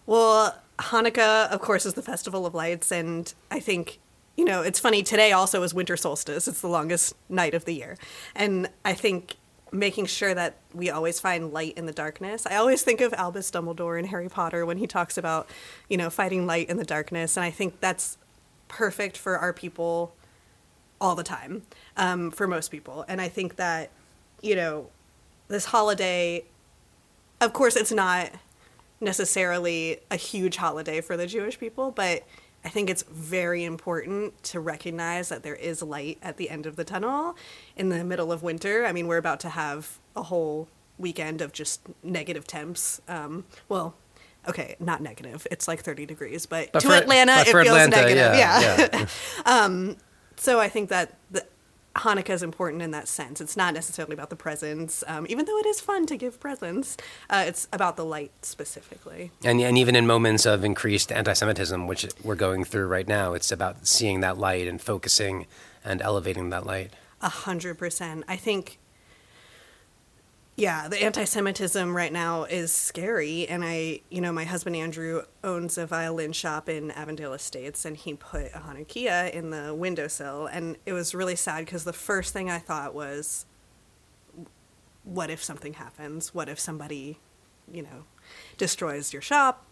Well, 0.06 0.56
Hanukkah, 0.78 1.50
of 1.50 1.62
course, 1.62 1.88
is 1.88 1.96
the 1.96 2.04
Festival 2.04 2.46
of 2.46 2.54
Lights, 2.54 2.92
and 2.92 3.34
I 3.50 3.60
think 3.60 4.00
you 4.36 4.46
know 4.46 4.62
it's 4.62 4.80
funny. 4.80 5.02
Today 5.02 5.32
also 5.32 5.64
is 5.64 5.74
winter 5.74 5.98
solstice. 5.98 6.48
It's 6.48 6.62
the 6.62 6.68
longest 6.68 7.16
night 7.28 7.56
of 7.56 7.66
the 7.66 7.74
year, 7.74 7.98
and 8.36 8.70
I 8.86 8.94
think 8.94 9.38
making 9.74 10.06
sure 10.06 10.34
that 10.34 10.58
we 10.74 10.90
always 10.90 11.20
find 11.20 11.52
light 11.52 11.76
in 11.78 11.88
the 11.88 11.92
darkness. 11.92 12.46
I 12.46 12.56
always 12.56 12.84
think 12.84 13.02
of 13.02 13.12
Albus 13.14 13.50
Dumbledore 13.50 13.98
in 13.98 14.06
Harry 14.06 14.30
Potter 14.30 14.66
when 14.66 14.78
he 14.78 14.86
talks 14.86 15.18
about, 15.18 15.50
you 15.90 15.98
know, 15.98 16.10
fighting 16.10 16.46
light 16.46 16.70
in 16.70 16.78
the 16.78 16.86
darkness, 16.86 17.36
and 17.36 17.44
I 17.44 17.50
think 17.50 17.80
that's 17.80 18.18
perfect 18.68 19.18
for 19.18 19.38
our 19.38 19.52
people 19.52 20.14
all 21.02 21.16
the 21.16 21.24
time, 21.24 21.64
um, 21.98 22.32
for 22.32 22.48
most 22.48 22.70
people. 22.70 23.04
And 23.08 23.20
I 23.20 23.28
think 23.28 23.56
that, 23.58 23.90
you 24.42 24.56
know, 24.56 24.88
this 25.48 25.66
holiday, 25.66 26.46
of 27.42 27.52
course, 27.52 27.76
it's 27.76 27.92
not 27.92 28.32
necessarily 29.02 30.00
a 30.10 30.16
huge 30.16 30.56
holiday 30.56 31.02
for 31.02 31.18
the 31.18 31.28
Jewish 31.28 31.60
people, 31.60 31.92
but 31.92 32.24
I 32.66 32.70
think 32.70 32.90
it's 32.90 33.04
very 33.04 33.64
important 33.66 34.42
to 34.46 34.60
recognize 34.60 35.30
that 35.30 35.44
there 35.44 35.56
is 35.56 35.82
light 35.82 36.18
at 36.22 36.38
the 36.38 36.50
end 36.50 36.66
of 36.66 36.76
the 36.78 36.84
tunnel 36.84 37.36
in 37.76 37.90
the 37.90 38.04
middle 38.04 38.32
of 38.32 38.42
winter. 38.42 38.86
I 38.86 38.92
mean, 38.94 39.08
we're 39.08 39.18
about 39.18 39.40
to 39.42 39.50
have 39.50 40.00
a 40.16 40.24
whole 40.24 40.70
weekend 40.98 41.42
of 41.42 41.52
just 41.52 41.82
negative 42.04 42.48
temps. 42.48 43.02
Um, 43.08 43.44
well, 43.68 43.96
okay, 44.48 44.76
not 44.80 45.02
negative. 45.02 45.46
It's 45.52 45.68
like 45.68 45.82
30 45.82 46.06
degrees, 46.06 46.46
but, 46.46 46.72
But 46.72 46.82
to 46.82 46.88
for- 46.88 46.94
Atlanta, 46.96 47.34
but 47.38 47.48
it 47.48 47.52
feels 47.52 47.68
Atlanta, 47.68 47.96
negative. 47.98 48.36
yeah, 48.36 48.88
yeah. 48.94 49.06
um, 49.46 49.98
so 50.38 50.60
I 50.60 50.70
think 50.70 50.90
that 50.90 51.18
the, 51.32 51.46
Hanukkah 51.96 52.32
is 52.32 52.42
important 52.42 52.82
in 52.82 52.92
that 52.92 53.08
sense. 53.08 53.40
It's 53.40 53.56
not 53.56 53.74
necessarily 53.74 54.14
about 54.14 54.30
the 54.32 54.36
presents, 54.36 55.04
um, 55.06 55.28
even 55.30 55.46
though 55.46 55.58
it 55.60 55.66
is 55.68 55.80
fun 55.80 56.06
to 56.08 56.18
give 56.18 56.40
presents. 56.40 56.98
Uh, 57.30 57.46
it's 57.48 57.68
about 57.72 57.98
the 57.98 58.06
light 58.06 58.32
specifically. 58.42 59.32
And, 59.44 59.62
and 59.62 59.78
even 59.78 59.96
in 59.96 60.08
moments 60.08 60.46
of 60.46 60.64
increased 60.64 61.12
anti 61.12 61.34
Semitism, 61.34 61.86
which 61.86 62.08
we're 62.24 62.36
going 62.36 62.64
through 62.64 62.88
right 62.88 63.08
now, 63.08 63.34
it's 63.34 63.52
about 63.52 63.86
seeing 63.86 64.22
that 64.22 64.38
light 64.38 64.68
and 64.68 64.82
focusing 64.82 65.46
and 65.86 66.02
elevating 66.02 66.50
that 66.50 66.66
light. 66.66 66.94
A 67.22 67.30
hundred 67.30 67.78
percent. 67.78 68.24
I 68.28 68.38
think, 68.38 68.80
yeah, 70.56 70.88
the 70.88 71.04
anti-Semitism 71.04 71.96
right 71.96 72.14
now 72.14 72.44
is 72.44 72.72
scary. 72.72 73.48
And 73.48 73.64
I, 73.64 74.02
you 74.10 74.22
know, 74.22 74.32
my 74.32 74.44
husband 74.44 74.76
Andrew 74.76 75.24
owns 75.44 75.78
a 75.78 75.88
violin 75.88 76.32
shop 76.32 76.70
in 76.70 76.92
Avondale 76.92 77.34
Estates, 77.34 77.86
and 77.86 77.98
he 77.98 78.14
put 78.14 78.48
a 78.54 78.60
Hanukkah 78.60 79.32
in 79.32 79.50
the 79.50 79.74
windowsill, 79.74 80.46
and 80.48 80.78
it 80.86 80.94
was 80.94 81.16
really 81.16 81.36
sad 81.36 81.66
because 81.66 81.86
the 81.86 81.94
first 81.94 82.34
thing 82.34 82.52
I 82.52 82.60
thought 82.60 82.94
was, 82.94 83.46
what 85.04 85.30
if 85.30 85.44
something 85.44 85.74
happens? 85.74 86.34
What 86.34 86.48
if 86.48 86.60
somebody, 86.60 87.20
you 87.72 87.82
know, 87.82 88.06
destroys 88.58 89.12
your 89.12 89.22
shop 89.22 89.66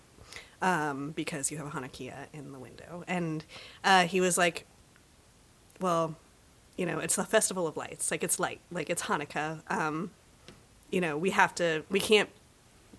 um, 0.61 1.11
because 1.11 1.51
you 1.51 1.57
have 1.57 1.67
a 1.67 1.69
Hanukkah 1.69 2.25
in 2.33 2.51
the 2.51 2.59
window? 2.59 3.03
And 3.07 3.45
uh, 3.83 4.07
he 4.07 4.19
was 4.19 4.37
like, 4.37 4.65
well, 5.79 6.15
you 6.75 6.85
know, 6.85 6.99
it's 6.99 7.15
the 7.15 7.23
festival 7.23 7.67
of 7.67 7.77
lights. 7.77 8.09
Like 8.09 8.23
it's 8.23 8.39
light. 8.39 8.61
Like 8.71 8.89
it's 8.89 9.03
Hanukkah. 9.03 9.61
Um, 9.71 10.11
you 10.91 11.01
know, 11.01 11.17
we 11.17 11.31
have 11.31 11.55
to. 11.55 11.83
We 11.89 11.99
can't 11.99 12.29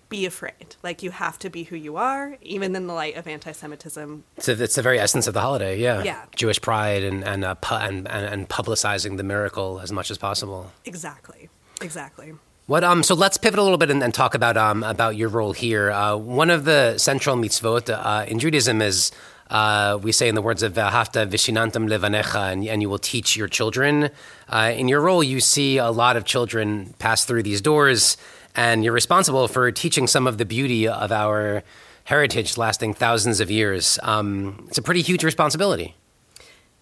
be 0.09 0.25
afraid. 0.25 0.75
Like 0.83 1.01
you 1.01 1.11
have 1.11 1.39
to 1.39 1.49
be 1.49 1.63
who 1.63 1.75
you 1.75 1.97
are, 1.97 2.37
even 2.41 2.75
in 2.75 2.85
the 2.87 2.93
light 2.93 3.15
of 3.15 3.27
anti-Semitism. 3.27 4.23
It's, 4.37 4.47
it's 4.47 4.75
the 4.75 4.81
very 4.81 4.99
essence 4.99 5.25
of 5.25 5.33
the 5.33 5.41
holiday, 5.41 5.79
yeah. 5.79 6.03
Yeah. 6.03 6.25
Jewish 6.35 6.61
pride 6.61 7.03
and 7.03 7.23
and, 7.23 7.43
uh, 7.43 7.55
pu- 7.55 7.75
and 7.75 8.07
and 8.07 8.25
and 8.25 8.49
publicizing 8.49 9.17
the 9.17 9.23
miracle 9.23 9.79
as 9.79 9.91
much 9.91 10.11
as 10.11 10.17
possible. 10.17 10.71
Exactly. 10.85 11.49
Exactly. 11.81 12.33
What 12.67 12.83
um? 12.83 13.03
So 13.03 13.15
let's 13.15 13.37
pivot 13.37 13.59
a 13.59 13.63
little 13.63 13.77
bit 13.77 13.89
and, 13.89 14.03
and 14.03 14.13
talk 14.13 14.35
about 14.35 14.55
um 14.55 14.83
about 14.83 15.15
your 15.17 15.29
role 15.29 15.53
here. 15.53 15.91
Uh, 15.91 16.15
one 16.15 16.49
of 16.49 16.63
the 16.63 16.97
central 16.97 17.35
mitzvot 17.35 17.89
uh, 17.89 18.25
in 18.25 18.39
Judaism 18.39 18.81
is 18.81 19.11
uh, 19.49 19.99
we 20.01 20.11
say 20.11 20.29
in 20.29 20.35
the 20.35 20.41
words 20.41 20.63
of 20.63 20.75
Hafta 20.75 21.27
Vishinantam 21.27 21.87
Levanecha, 21.87 22.51
and, 22.51 22.81
you 22.81 22.89
will 22.89 22.99
teach 22.99 23.35
your 23.35 23.47
children. 23.47 24.09
Uh, 24.49 24.73
in 24.75 24.87
your 24.87 25.01
role, 25.01 25.23
you 25.23 25.39
see 25.39 25.77
a 25.77 25.91
lot 25.91 26.15
of 26.15 26.25
children 26.25 26.93
pass 26.99 27.25
through 27.25 27.43
these 27.43 27.61
doors, 27.61 28.17
and 28.55 28.83
you're 28.83 28.93
responsible 28.93 29.47
for 29.47 29.71
teaching 29.71 30.07
some 30.07 30.27
of 30.27 30.37
the 30.37 30.45
beauty 30.45 30.87
of 30.87 31.11
our 31.11 31.63
heritage 32.05 32.57
lasting 32.57 32.93
thousands 32.93 33.39
of 33.39 33.49
years. 33.49 33.99
Um, 34.03 34.65
it's 34.67 34.77
a 34.77 34.81
pretty 34.81 35.01
huge 35.01 35.23
responsibility. 35.23 35.95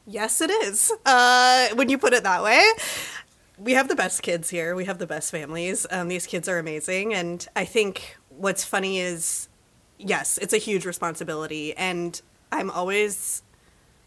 Yes, 0.08 0.42
it 0.42 0.50
is. 0.50 0.92
Uh, 1.06 1.70
when 1.76 1.90
you 1.90 1.98
put 1.98 2.14
it 2.14 2.24
that 2.24 2.44
way, 2.44 2.66
we 3.58 3.74
have 3.74 3.88
the 3.88 3.96
best 3.96 4.24
kids 4.24 4.50
here. 4.50 4.76
We 4.76 4.86
have 4.86 4.98
the 4.98 5.06
best 5.06 5.30
families. 5.32 5.86
Um, 5.92 6.08
these 6.08 6.26
kids 6.26 6.50
are 6.50 6.58
amazing, 6.58 7.14
and 7.14 7.48
I 7.56 7.66
think 7.66 8.18
what's 8.30 8.64
funny 8.64 9.00
is, 9.00 9.48
yes, 10.00 10.40
it's 10.40 10.54
a 10.54 10.58
huge 10.58 10.86
responsibility, 10.86 11.76
and 11.78 12.20
I'm 12.52 12.70
always 12.70 13.44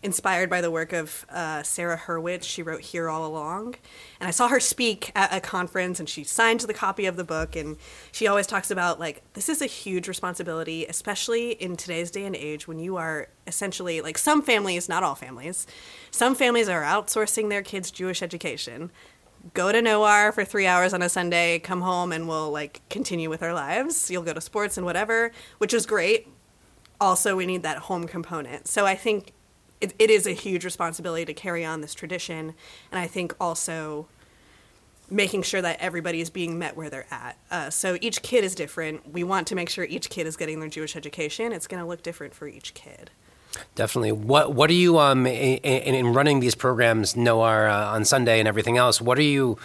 inspired 0.02 0.50
by 0.50 0.60
the 0.60 0.70
work 0.70 0.92
of 0.92 1.24
uh, 1.30 1.62
Sarah 1.62 1.96
Hurwitz. 1.96 2.42
She 2.42 2.62
wrote 2.62 2.82
Here 2.82 3.08
All 3.08 3.24
Along. 3.24 3.74
And 4.20 4.28
I 4.28 4.32
saw 4.32 4.48
her 4.48 4.60
speak 4.60 5.10
at 5.16 5.32
a 5.32 5.40
conference 5.40 5.98
and 5.98 6.06
she 6.06 6.24
signed 6.24 6.60
the 6.60 6.74
copy 6.74 7.06
of 7.06 7.16
the 7.16 7.24
book. 7.24 7.56
And 7.56 7.78
she 8.12 8.26
always 8.26 8.46
talks 8.46 8.70
about, 8.70 9.00
like, 9.00 9.22
this 9.32 9.48
is 9.48 9.62
a 9.62 9.66
huge 9.66 10.06
responsibility, 10.06 10.84
especially 10.84 11.52
in 11.52 11.74
today's 11.76 12.10
day 12.10 12.26
and 12.26 12.36
age 12.36 12.68
when 12.68 12.78
you 12.78 12.96
are 12.96 13.28
essentially, 13.46 14.02
like, 14.02 14.18
some 14.18 14.42
families, 14.42 14.90
not 14.90 15.02
all 15.02 15.14
families, 15.14 15.66
some 16.10 16.34
families 16.34 16.68
are 16.68 16.82
outsourcing 16.82 17.48
their 17.48 17.62
kids' 17.62 17.90
Jewish 17.90 18.22
education. 18.22 18.92
Go 19.54 19.72
to 19.72 19.80
Noar 19.80 20.32
for 20.32 20.44
three 20.44 20.66
hours 20.66 20.92
on 20.92 21.00
a 21.00 21.08
Sunday, 21.08 21.58
come 21.58 21.80
home, 21.80 22.12
and 22.12 22.28
we'll, 22.28 22.50
like, 22.50 22.80
continue 22.90 23.30
with 23.30 23.42
our 23.42 23.54
lives. 23.54 24.10
You'll 24.10 24.22
go 24.22 24.34
to 24.34 24.40
sports 24.40 24.76
and 24.76 24.84
whatever, 24.84 25.32
which 25.58 25.72
is 25.72 25.86
great 25.86 26.28
also 27.00 27.36
we 27.36 27.46
need 27.46 27.62
that 27.62 27.78
home 27.78 28.06
component. 28.06 28.68
So 28.68 28.86
I 28.86 28.94
think 28.94 29.32
it, 29.80 29.94
it 29.98 30.10
is 30.10 30.26
a 30.26 30.32
huge 30.32 30.64
responsibility 30.64 31.24
to 31.24 31.34
carry 31.34 31.64
on 31.64 31.80
this 31.80 31.94
tradition, 31.94 32.54
and 32.90 32.98
I 32.98 33.06
think 33.06 33.34
also 33.40 34.06
making 35.10 35.42
sure 35.42 35.60
that 35.60 35.78
everybody 35.80 36.20
is 36.20 36.30
being 36.30 36.58
met 36.58 36.76
where 36.76 36.88
they're 36.88 37.06
at. 37.10 37.36
Uh, 37.50 37.70
so 37.70 37.98
each 38.00 38.22
kid 38.22 38.42
is 38.42 38.54
different. 38.54 39.12
We 39.12 39.22
want 39.22 39.46
to 39.48 39.54
make 39.54 39.68
sure 39.68 39.84
each 39.84 40.08
kid 40.08 40.26
is 40.26 40.36
getting 40.36 40.60
their 40.60 40.70
Jewish 40.70 40.96
education. 40.96 41.52
It's 41.52 41.66
going 41.66 41.82
to 41.82 41.86
look 41.86 42.02
different 42.02 42.34
for 42.34 42.48
each 42.48 42.72
kid. 42.72 43.10
Definitely. 43.74 44.12
What 44.12 44.52
What 44.54 44.70
are 44.70 44.74
you 44.74 44.98
um 44.98 45.26
in, 45.26 45.58
in 45.58 45.94
in 45.94 46.12
running 46.12 46.40
these 46.40 46.54
programs, 46.54 47.14
Noar 47.14 47.68
uh, 47.68 47.94
on 47.94 48.04
Sunday 48.04 48.38
and 48.38 48.48
everything 48.48 48.78
else? 48.78 49.00
What 49.00 49.18
are 49.18 49.22
you 49.22 49.58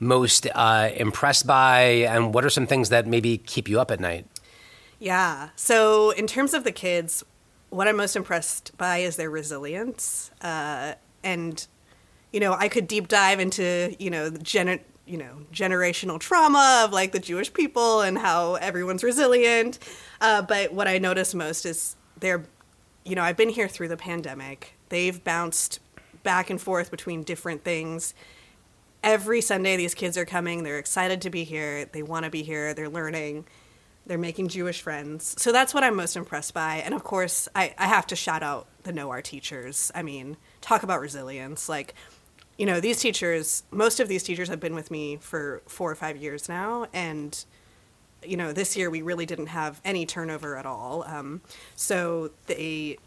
most 0.00 0.46
uh, 0.54 0.90
impressed 0.96 1.46
by, 1.46 1.80
and 2.08 2.34
what 2.34 2.44
are 2.44 2.50
some 2.50 2.66
things 2.66 2.88
that 2.88 3.06
maybe 3.06 3.38
keep 3.38 3.68
you 3.68 3.80
up 3.80 3.90
at 3.90 4.00
night? 4.00 4.26
Yeah. 4.98 5.50
So 5.56 6.10
in 6.10 6.26
terms 6.26 6.54
of 6.54 6.64
the 6.64 6.72
kids, 6.72 7.24
what 7.70 7.88
I'm 7.88 7.96
most 7.96 8.16
impressed 8.16 8.76
by 8.78 8.98
is 8.98 9.16
their 9.16 9.30
resilience. 9.30 10.30
Uh, 10.40 10.94
and, 11.22 11.66
you 12.32 12.40
know, 12.40 12.54
I 12.54 12.68
could 12.68 12.88
deep 12.88 13.08
dive 13.08 13.40
into, 13.40 13.94
you 13.98 14.10
know, 14.10 14.30
the 14.30 14.38
gener- 14.38 14.80
you 15.06 15.18
know, 15.18 15.42
generational 15.52 16.18
trauma 16.18 16.82
of 16.84 16.92
like 16.92 17.12
the 17.12 17.18
Jewish 17.18 17.52
people 17.52 18.00
and 18.00 18.18
how 18.18 18.54
everyone's 18.54 19.04
resilient. 19.04 19.78
Uh, 20.20 20.42
but 20.42 20.72
what 20.72 20.88
I 20.88 20.98
notice 20.98 21.34
most 21.34 21.64
is 21.64 21.96
they're, 22.18 22.44
you 23.04 23.14
know, 23.14 23.22
I've 23.22 23.36
been 23.36 23.50
here 23.50 23.68
through 23.68 23.88
the 23.88 23.96
pandemic. 23.96 24.74
They've 24.88 25.22
bounced 25.22 25.78
back 26.22 26.50
and 26.50 26.60
forth 26.60 26.90
between 26.90 27.22
different 27.22 27.62
things. 27.62 28.14
Every 29.04 29.40
Sunday, 29.40 29.76
these 29.76 29.94
kids 29.94 30.18
are 30.18 30.24
coming. 30.24 30.64
They're 30.64 30.78
excited 30.78 31.20
to 31.22 31.30
be 31.30 31.44
here. 31.44 31.84
They 31.84 32.02
want 32.02 32.24
to 32.24 32.30
be 32.30 32.42
here. 32.42 32.74
They're 32.74 32.88
learning 32.88 33.44
they're 34.06 34.18
making 34.18 34.48
Jewish 34.48 34.80
friends. 34.80 35.34
So 35.38 35.52
that's 35.52 35.74
what 35.74 35.82
I'm 35.82 35.96
most 35.96 36.16
impressed 36.16 36.54
by. 36.54 36.76
And 36.76 36.94
of 36.94 37.02
course, 37.02 37.48
I, 37.54 37.74
I 37.76 37.86
have 37.86 38.06
to 38.08 38.16
shout 38.16 38.42
out 38.42 38.68
the 38.84 38.92
Noar 38.92 39.20
teachers. 39.22 39.90
I 39.94 40.02
mean, 40.02 40.36
talk 40.60 40.82
about 40.82 41.00
resilience. 41.00 41.68
Like, 41.68 41.94
you 42.56 42.66
know, 42.66 42.80
these 42.80 43.00
teachers, 43.00 43.64
most 43.70 44.00
of 44.00 44.08
these 44.08 44.22
teachers 44.22 44.48
have 44.48 44.60
been 44.60 44.74
with 44.74 44.90
me 44.90 45.16
for 45.16 45.62
four 45.66 45.90
or 45.90 45.94
five 45.94 46.16
years 46.16 46.48
now. 46.48 46.86
And, 46.92 47.44
you 48.24 48.36
know, 48.36 48.52
this 48.52 48.76
year 48.76 48.88
we 48.88 49.02
really 49.02 49.26
didn't 49.26 49.48
have 49.48 49.80
any 49.84 50.06
turnover 50.06 50.56
at 50.56 50.66
all. 50.66 51.04
Um, 51.06 51.42
so 51.74 52.30
they 52.46 52.98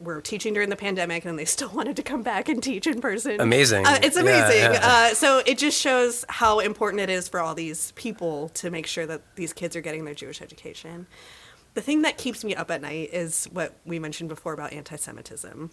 were 0.00 0.20
teaching 0.20 0.54
during 0.54 0.68
the 0.68 0.76
pandemic 0.76 1.24
and 1.24 1.38
they 1.38 1.44
still 1.44 1.68
wanted 1.74 1.96
to 1.96 2.02
come 2.02 2.22
back 2.22 2.48
and 2.48 2.62
teach 2.62 2.86
in 2.86 3.00
person. 3.00 3.40
Amazing. 3.40 3.86
Uh, 3.86 3.98
it's 4.02 4.16
Yeah, 4.16 4.22
amazing. 4.22 4.72
yeah. 4.72 4.80
Uh, 5.10 5.14
so 5.14 5.42
it 5.46 5.58
just 5.58 5.80
shows 5.80 6.24
how 6.28 6.60
important 6.60 7.00
it 7.00 7.10
is 7.10 7.28
for 7.28 7.40
all 7.40 7.54
these 7.54 7.92
people 7.92 8.48
to 8.50 8.70
make 8.70 8.86
sure 8.86 9.06
that 9.06 9.22
these 9.36 9.52
kids 9.52 9.74
are 9.76 9.80
getting 9.80 10.04
their 10.04 10.14
Jewish 10.14 10.40
education. 10.40 11.06
The 11.74 11.80
thing 11.80 12.02
that 12.02 12.18
keeps 12.18 12.44
me 12.44 12.54
up 12.54 12.70
at 12.70 12.80
night 12.82 13.10
is 13.12 13.46
what 13.52 13.74
we 13.84 13.98
mentioned 13.98 14.28
before 14.28 14.52
about 14.52 14.72
anti 14.72 14.96
Semitism, 14.96 15.70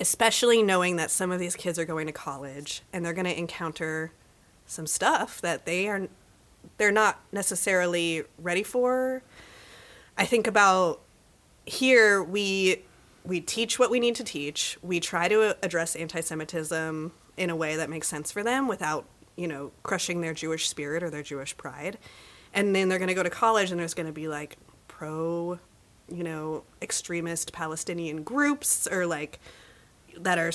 especially 0.00 0.62
knowing 0.62 0.96
that 0.96 1.10
some 1.10 1.30
of 1.30 1.38
these 1.38 1.56
kids 1.56 1.78
are 1.78 1.84
going 1.84 2.06
to 2.06 2.12
college 2.12 2.82
and 2.92 3.04
they're 3.04 3.12
going 3.12 3.26
to 3.26 3.38
encounter 3.38 4.12
some 4.66 4.86
stuff 4.86 5.40
that 5.42 5.66
they 5.66 5.88
are 5.88 6.08
they're 6.78 6.92
not 6.92 7.20
necessarily 7.32 8.22
ready 8.38 8.62
for. 8.62 9.22
I 10.16 10.24
think 10.24 10.46
about 10.46 11.00
here 11.66 12.22
we 12.22 12.82
we 13.24 13.40
teach 13.40 13.78
what 13.78 13.90
we 13.90 14.00
need 14.00 14.14
to 14.16 14.24
teach. 14.24 14.78
We 14.82 15.00
try 15.00 15.28
to 15.28 15.56
address 15.64 15.96
anti-Semitism 15.96 17.12
in 17.36 17.50
a 17.50 17.56
way 17.56 17.76
that 17.76 17.90
makes 17.90 18.06
sense 18.08 18.30
for 18.30 18.42
them 18.42 18.68
without, 18.68 19.06
you 19.36 19.48
know, 19.48 19.72
crushing 19.82 20.20
their 20.20 20.34
Jewish 20.34 20.68
spirit 20.68 21.02
or 21.02 21.10
their 21.10 21.22
Jewish 21.22 21.56
pride. 21.56 21.98
And 22.52 22.74
then 22.74 22.88
they're 22.88 22.98
going 22.98 23.08
to 23.08 23.14
go 23.14 23.22
to 23.22 23.30
college 23.30 23.70
and 23.70 23.80
there's 23.80 23.94
going 23.94 24.06
to 24.06 24.12
be 24.12 24.28
like 24.28 24.56
pro, 24.86 25.58
you 26.08 26.22
know, 26.22 26.64
extremist 26.82 27.52
Palestinian 27.52 28.22
groups 28.22 28.86
or 28.86 29.06
like 29.06 29.40
that 30.18 30.38
are 30.38 30.52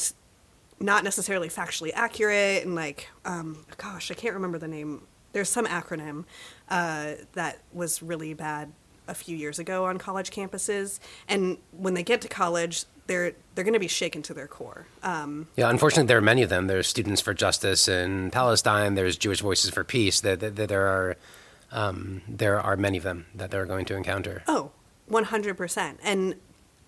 not 0.80 1.04
necessarily 1.04 1.50
factually 1.50 1.92
accurate 1.94 2.66
and 2.66 2.76
like 2.76 3.10
um, 3.26 3.66
gosh 3.78 4.12
i 4.12 4.14
can't 4.14 4.34
remember 4.34 4.58
the 4.58 4.68
name 4.68 5.02
there's 5.34 5.50
some 5.50 5.66
acronym 5.66 6.26
uh, 6.70 7.14
that 7.34 7.60
was 7.74 8.02
really 8.02 8.34
bad 8.34 8.72
a 9.10 9.14
few 9.14 9.36
years 9.36 9.60
ago 9.60 9.86
on 9.86 9.98
college 9.98 10.32
campuses 10.32 11.00
and 11.28 11.58
when 11.72 11.94
they 11.94 12.04
get 12.04 12.22
to 12.22 12.28
college 12.28 12.86
they're 13.08 13.34
they're 13.56 13.64
going 13.64 13.74
to 13.74 13.80
be 13.80 13.88
shaken 13.88 14.22
to 14.22 14.34
their 14.34 14.48
core 14.48 14.86
um, 15.04 15.48
Yeah, 15.56 15.70
unfortunately, 15.70 16.08
there 16.08 16.20
are 16.20 16.22
many 16.22 16.44
of 16.44 16.50
them. 16.50 16.68
There's 16.68 16.88
Students 16.88 17.22
for 17.22 17.34
Justice 17.34 17.88
in 17.88 18.30
Palestine. 18.30 18.94
There's 18.94 19.18
Jewish 19.18 19.42
Voices 19.42 19.72
for 19.72 19.84
Peace. 19.84 20.22
There, 20.22 20.36
there, 20.36 20.68
there 20.68 20.88
are 20.88 21.18
um, 21.72 22.22
there 22.28 22.60
are 22.60 22.78
many 22.78 22.98
of 22.98 23.04
them 23.04 23.26
that 23.34 23.52
they're 23.52 23.66
going 23.66 23.86
to 23.86 23.96
encounter. 23.96 24.44
Oh, 24.48 24.72
100%. 25.10 25.98
And 26.04 26.36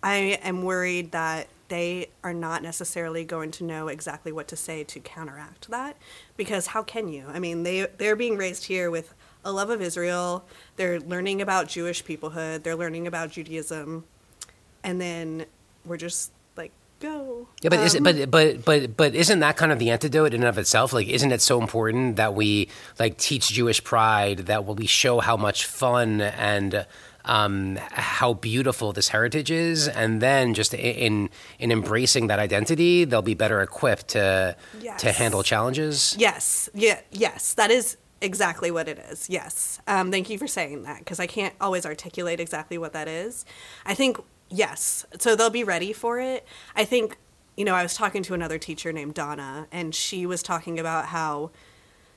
I 0.03 0.39
am 0.43 0.63
worried 0.63 1.11
that 1.11 1.47
they 1.67 2.09
are 2.23 2.33
not 2.33 2.61
necessarily 2.61 3.23
going 3.23 3.49
to 3.51 3.63
know 3.63 3.87
exactly 3.87 4.31
what 4.31 4.47
to 4.49 4.55
say 4.55 4.83
to 4.83 4.99
counteract 4.99 5.69
that 5.69 5.95
because 6.35 6.67
how 6.67 6.83
can 6.83 7.07
you? 7.07 7.25
I 7.29 7.39
mean, 7.39 7.63
they 7.63 7.87
they're 7.97 8.17
being 8.17 8.37
raised 8.37 8.65
here 8.65 8.91
with 8.91 9.13
a 9.43 9.51
love 9.51 9.69
of 9.69 9.81
Israel. 9.81 10.45
They're 10.75 11.00
learning 11.00 11.41
about 11.41 11.67
Jewish 11.67 12.03
peoplehood. 12.03 12.63
They're 12.63 12.75
learning 12.75 13.07
about 13.07 13.31
Judaism. 13.31 14.05
And 14.83 15.00
then 15.00 15.45
we're 15.86 15.98
just 15.98 16.31
like 16.55 16.71
go. 17.00 17.48
Yeah, 17.62 17.69
but 17.69 17.79
is 17.79 17.95
it, 17.95 18.00
Um, 18.00 18.03
but 18.03 18.31
but 18.31 18.65
but 18.65 18.98
but 18.98 19.15
isn't 19.15 19.39
that 19.39 19.57
kind 19.57 19.71
of 19.71 19.79
the 19.79 19.89
antidote 19.89 20.33
in 20.33 20.41
and 20.41 20.50
of 20.50 20.57
itself? 20.57 20.93
Like, 20.93 21.07
isn't 21.07 21.31
it 21.31 21.41
so 21.41 21.62
important 21.62 22.15
that 22.15 22.33
we 22.33 22.69
like 23.00 23.17
teach 23.17 23.50
Jewish 23.50 23.83
pride? 23.83 24.39
That 24.48 24.65
we 24.65 24.86
show 24.86 25.19
how 25.19 25.38
much 25.38 25.65
fun 25.65 26.21
and 26.21 26.86
um, 27.25 27.77
how 27.91 28.33
beautiful 28.33 28.93
this 28.93 29.10
heritage 29.10 29.51
is, 29.51 29.88
and 29.88 30.21
then 30.21 30.53
just 30.53 30.74
in 30.74 31.29
in 31.60 31.71
embracing 31.71 32.27
that 32.27 32.39
identity, 32.39 33.05
they'll 33.05 33.21
be 33.21 33.36
better 33.36 33.62
equipped 33.62 34.10
to 34.10 34.55
to 34.98 35.12
handle 35.12 35.43
challenges. 35.43 36.15
Yes, 36.17 36.69
yeah, 36.74 37.01
yes, 37.12 37.53
that 37.53 37.69
is 37.71 37.98
exactly 38.21 38.71
what 38.71 38.87
it 38.87 38.99
is. 38.99 39.29
Yes, 39.29 39.79
um, 39.87 40.11
thank 40.11 40.29
you 40.29 40.37
for 40.37 40.47
saying 40.47 40.83
that 40.83 40.99
because 40.99 41.19
I 41.19 41.27
can't 41.27 41.53
always 41.59 41.85
articulate 41.85 42.39
exactly 42.39 42.77
what 42.77 42.93
that 42.93 43.07
is. 43.07 43.45
I 43.85 43.93
think 43.93 44.19
yes, 44.49 45.05
so 45.19 45.35
they'll 45.35 45.49
be 45.49 45.63
ready 45.63 45.93
for 45.93 46.19
it. 46.19 46.45
I 46.75 46.85
think 46.85 47.17
you 47.57 47.65
know 47.65 47.75
I 47.75 47.83
was 47.83 47.95
talking 47.95 48.23
to 48.23 48.33
another 48.33 48.57
teacher 48.57 48.93
named 48.93 49.15
Donna, 49.15 49.67
and 49.71 49.93
she 49.93 50.25
was 50.25 50.43
talking 50.43 50.79
about 50.79 51.07
how 51.07 51.51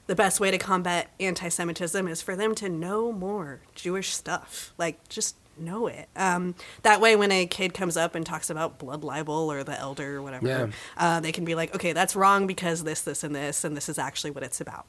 the 0.06 0.14
best 0.14 0.38
way 0.38 0.50
to 0.50 0.58
combat 0.58 1.10
anti-Semitism 1.18 2.06
is 2.08 2.20
for 2.20 2.36
them 2.36 2.54
to 2.56 2.68
know 2.68 3.10
more 3.10 3.60
Jewish 3.74 4.12
stuff, 4.12 4.74
like 4.76 5.08
just 5.08 5.36
know 5.58 5.86
it. 5.86 6.08
Um, 6.16 6.54
that 6.82 7.00
way, 7.00 7.16
when 7.16 7.30
a 7.32 7.46
kid 7.46 7.74
comes 7.74 7.96
up 7.96 8.14
and 8.14 8.24
talks 8.24 8.50
about 8.50 8.78
blood 8.78 9.04
libel 9.04 9.50
or 9.50 9.64
the 9.64 9.78
elder 9.78 10.16
or 10.16 10.22
whatever, 10.22 10.46
Yeah. 10.46 10.66
uh, 10.96 11.20
they 11.20 11.32
can 11.32 11.44
be 11.44 11.54
like, 11.54 11.74
okay, 11.74 11.92
that's 11.92 12.14
wrong 12.16 12.46
because 12.46 12.84
this, 12.84 13.02
this, 13.02 13.24
and 13.24 13.34
this, 13.34 13.64
and 13.64 13.76
this 13.76 13.88
is 13.88 13.98
actually 13.98 14.30
what 14.32 14.42
it's 14.42 14.60
about. 14.60 14.86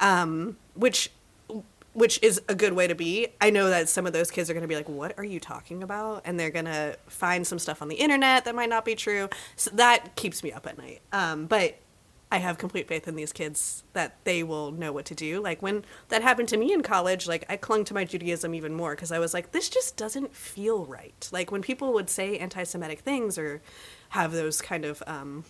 Um, 0.00 0.56
which, 0.74 1.10
which 1.92 2.18
is 2.22 2.42
a 2.48 2.54
good 2.54 2.74
way 2.74 2.86
to 2.86 2.94
be. 2.94 3.28
I 3.40 3.50
know 3.50 3.70
that 3.70 3.88
some 3.88 4.06
of 4.06 4.12
those 4.12 4.30
kids 4.30 4.50
are 4.50 4.52
going 4.52 4.62
to 4.62 4.68
be 4.68 4.76
like, 4.76 4.88
what 4.88 5.14
are 5.18 5.24
you 5.24 5.40
talking 5.40 5.82
about? 5.82 6.22
And 6.24 6.38
they're 6.38 6.50
going 6.50 6.66
to 6.66 6.96
find 7.06 7.46
some 7.46 7.58
stuff 7.58 7.80
on 7.80 7.88
the 7.88 7.96
internet 7.96 8.44
that 8.44 8.54
might 8.54 8.68
not 8.68 8.84
be 8.84 8.94
true. 8.94 9.28
So 9.56 9.70
that 9.74 10.14
keeps 10.16 10.42
me 10.42 10.52
up 10.52 10.66
at 10.66 10.76
night. 10.76 11.00
Um, 11.12 11.46
but 11.46 11.76
I 12.30 12.38
have 12.38 12.58
complete 12.58 12.88
faith 12.88 13.06
in 13.06 13.14
these 13.14 13.32
kids 13.32 13.84
that 13.92 14.16
they 14.24 14.42
will 14.42 14.72
know 14.72 14.92
what 14.92 15.04
to 15.06 15.14
do. 15.14 15.40
Like 15.40 15.62
when 15.62 15.84
that 16.08 16.22
happened 16.22 16.48
to 16.48 16.56
me 16.56 16.72
in 16.72 16.82
college, 16.82 17.28
like 17.28 17.44
I 17.48 17.56
clung 17.56 17.84
to 17.84 17.94
my 17.94 18.04
Judaism 18.04 18.52
even 18.54 18.74
more 18.74 18.96
because 18.96 19.12
I 19.12 19.20
was 19.20 19.32
like, 19.32 19.52
this 19.52 19.68
just 19.68 19.96
doesn't 19.96 20.34
feel 20.34 20.84
right. 20.86 21.28
Like 21.32 21.52
when 21.52 21.62
people 21.62 21.92
would 21.92 22.10
say 22.10 22.36
anti-Semitic 22.38 23.00
things 23.00 23.38
or 23.38 23.62
have 24.10 24.32
those 24.32 24.60
kind 24.60 24.84
of 24.84 25.02
um, 25.06 25.44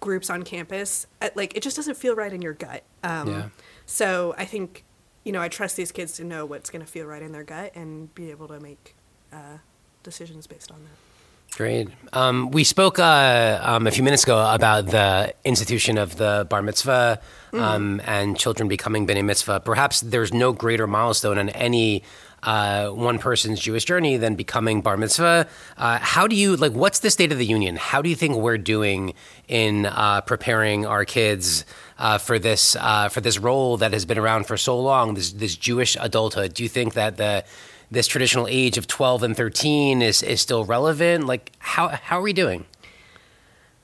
groups 0.00 0.28
on 0.28 0.42
campus, 0.42 1.06
uh, 1.22 1.30
like 1.34 1.56
it 1.56 1.62
just 1.62 1.76
doesn't 1.76 1.96
feel 1.96 2.14
right 2.14 2.32
in 2.32 2.42
your 2.42 2.52
gut. 2.54 2.82
Um, 3.02 3.28
Yeah. 3.28 3.48
So 3.86 4.34
I 4.36 4.44
think, 4.44 4.84
you 5.24 5.32
know, 5.32 5.40
I 5.40 5.48
trust 5.48 5.76
these 5.76 5.90
kids 5.90 6.12
to 6.14 6.24
know 6.24 6.44
what's 6.44 6.68
going 6.68 6.84
to 6.84 6.90
feel 6.90 7.06
right 7.06 7.22
in 7.22 7.32
their 7.32 7.44
gut 7.44 7.74
and 7.74 8.14
be 8.14 8.30
able 8.30 8.46
to 8.48 8.60
make 8.60 8.94
uh, 9.32 9.58
decisions 10.02 10.46
based 10.46 10.70
on 10.70 10.78
that. 10.84 11.09
Great. 11.56 11.88
Um, 12.12 12.50
we 12.50 12.64
spoke 12.64 12.98
uh, 12.98 13.60
um, 13.62 13.86
a 13.86 13.90
few 13.90 14.02
minutes 14.02 14.22
ago 14.24 14.50
about 14.52 14.86
the 14.86 15.34
institution 15.44 15.98
of 15.98 16.16
the 16.16 16.46
bar 16.48 16.62
mitzvah 16.62 17.20
um, 17.52 18.00
and 18.04 18.38
children 18.38 18.68
becoming 18.68 19.06
b'nai 19.06 19.24
mitzvah. 19.24 19.60
Perhaps 19.60 20.00
there's 20.00 20.32
no 20.32 20.52
greater 20.52 20.86
milestone 20.86 21.38
in 21.38 21.50
any 21.50 22.02
uh, 22.42 22.88
one 22.88 23.18
person's 23.18 23.60
Jewish 23.60 23.84
journey 23.84 24.16
than 24.16 24.34
becoming 24.34 24.80
bar 24.80 24.96
mitzvah. 24.96 25.46
Uh, 25.76 25.98
how 26.00 26.26
do 26.26 26.34
you 26.34 26.56
like? 26.56 26.72
What's 26.72 27.00
the 27.00 27.10
state 27.10 27.32
of 27.32 27.38
the 27.38 27.46
union? 27.46 27.76
How 27.76 28.00
do 28.00 28.08
you 28.08 28.16
think 28.16 28.36
we're 28.36 28.58
doing 28.58 29.14
in 29.48 29.86
uh, 29.86 30.22
preparing 30.22 30.86
our 30.86 31.04
kids? 31.04 31.64
Uh, 31.98 32.16
for 32.16 32.38
this 32.38 32.76
uh, 32.76 33.10
for 33.10 33.20
this 33.20 33.36
role 33.38 33.76
that 33.76 33.92
has 33.92 34.06
been 34.06 34.16
around 34.16 34.46
for 34.46 34.56
so 34.56 34.80
long, 34.80 35.12
this 35.12 35.32
this 35.32 35.54
Jewish 35.54 35.98
adulthood, 36.00 36.54
do 36.54 36.62
you 36.62 36.68
think 36.70 36.94
that 36.94 37.18
the 37.18 37.44
this 37.90 38.06
traditional 38.06 38.46
age 38.48 38.78
of 38.78 38.86
12 38.86 39.22
and 39.22 39.36
13 39.36 40.02
is, 40.02 40.22
is 40.22 40.40
still 40.40 40.64
relevant? 40.64 41.26
Like, 41.26 41.52
how, 41.58 41.88
how 41.88 42.18
are 42.18 42.22
we 42.22 42.32
doing? 42.32 42.66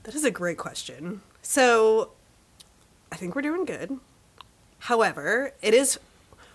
That 0.04 0.14
is 0.14 0.24
a 0.24 0.30
great 0.30 0.58
question. 0.58 1.22
So, 1.42 2.10
I 3.10 3.16
think 3.16 3.34
we're 3.34 3.42
doing 3.42 3.64
good. 3.64 3.98
However, 4.80 5.52
it 5.62 5.74
is 5.74 5.98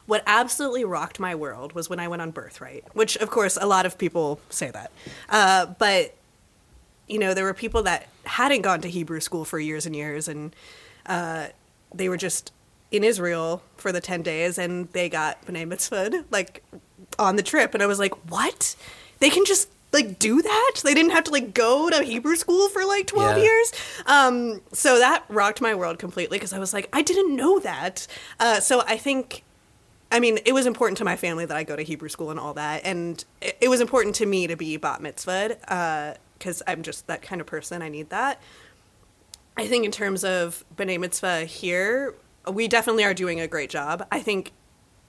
what 0.06 0.24
absolutely 0.26 0.84
rocked 0.86 1.20
my 1.20 1.36
world 1.36 1.74
was 1.74 1.90
when 1.90 2.00
I 2.00 2.08
went 2.08 2.22
on 2.22 2.32
Birthright, 2.32 2.84
which, 2.94 3.18
of 3.18 3.30
course, 3.30 3.58
a 3.60 3.66
lot 3.66 3.86
of 3.86 3.98
people 3.98 4.40
say 4.50 4.72
that. 4.72 4.92
Uh, 5.30 5.68
but, 5.78 6.16
you 7.08 7.20
know, 7.20 7.34
there 7.34 7.44
were 7.44 7.54
people 7.54 7.84
that 7.84 8.08
hadn't 8.26 8.62
gone 8.62 8.82
to 8.82 8.90
Hebrew 8.90 9.20
school 9.20 9.46
for 9.46 9.60
years 9.60 9.86
and 9.86 9.96
years, 9.96 10.28
and 10.28 10.56
uh, 11.06 11.48
they 11.94 12.10
were 12.10 12.18
just 12.18 12.52
in 12.92 13.04
Israel 13.04 13.62
for 13.78 13.92
the 13.92 14.02
10 14.02 14.22
days, 14.22 14.58
and 14.58 14.90
they 14.92 15.08
got 15.08 15.46
B'nai 15.46 15.68
Mitzvah, 15.68 16.26
like, 16.32 16.64
on 17.20 17.36
the 17.36 17.44
trip. 17.44 17.74
And 17.74 17.82
I 17.84 17.86
was 17.86 18.00
like, 18.00 18.14
what? 18.32 18.76
They 19.20 19.30
can 19.30 19.46
just 19.46 19.70
like 19.94 20.18
do 20.20 20.42
that 20.42 20.72
they 20.86 20.94
didn't 20.94 21.12
have 21.12 21.26
to 21.26 21.32
like 21.32 21.54
go 21.54 21.90
to 21.90 22.02
hebrew 22.02 22.38
school 22.38 22.70
for 22.70 22.86
like 22.86 23.08
12 23.08 23.36
Yeah. 23.36 23.44
years 23.44 23.74
um 24.06 24.62
so 24.72 25.00
that 25.00 25.26
rocked 25.28 25.60
my 25.60 25.76
world 25.76 26.00
completely 26.00 26.38
because 26.38 26.54
i 26.54 26.60
was 26.60 26.74
like 26.74 26.88
i 26.94 27.02
didn't 27.02 27.36
know 27.36 27.60
that 27.60 28.08
uh 28.40 28.62
so 28.62 28.84
i 28.88 28.96
think 28.96 29.44
I 30.14 30.20
mean, 30.22 30.40
it 30.46 30.54
was 30.54 30.66
important 30.66 30.98
to 30.98 31.06
my 31.06 31.16
family 31.16 31.46
that 31.46 31.56
I 31.56 31.64
go 31.64 31.78
to 31.78 31.84
Hebrew 31.84 32.10
school 32.10 32.32
and 32.32 32.40
all 32.40 32.54
that, 32.56 32.82
and 32.84 33.24
it, 33.42 33.56
it 33.62 33.68
was 33.70 33.80
important 33.80 34.14
to 34.16 34.26
me 34.26 34.46
to 34.46 34.58
be 34.58 34.76
bat 34.76 35.00
mitzvahed 35.00 36.18
because 36.38 36.62
I'm 36.68 36.84
just 36.84 37.08
that 37.08 37.22
kind 37.22 37.40
of 37.40 37.48
person. 37.48 37.82
I 37.82 37.88
need 37.88 38.10
that. 38.10 38.42
I 39.56 39.68
think 39.68 39.86
in 39.86 39.92
terms 39.92 40.26
of 40.26 40.66
b'nai 40.76 41.00
mitzvah 41.00 41.46
here, 41.46 42.14
we 42.52 42.68
definitely 42.68 43.06
are 43.06 43.14
doing 43.14 43.40
a 43.40 43.48
great 43.48 43.70
job. 43.70 44.06
I 44.12 44.20
think 44.20 44.52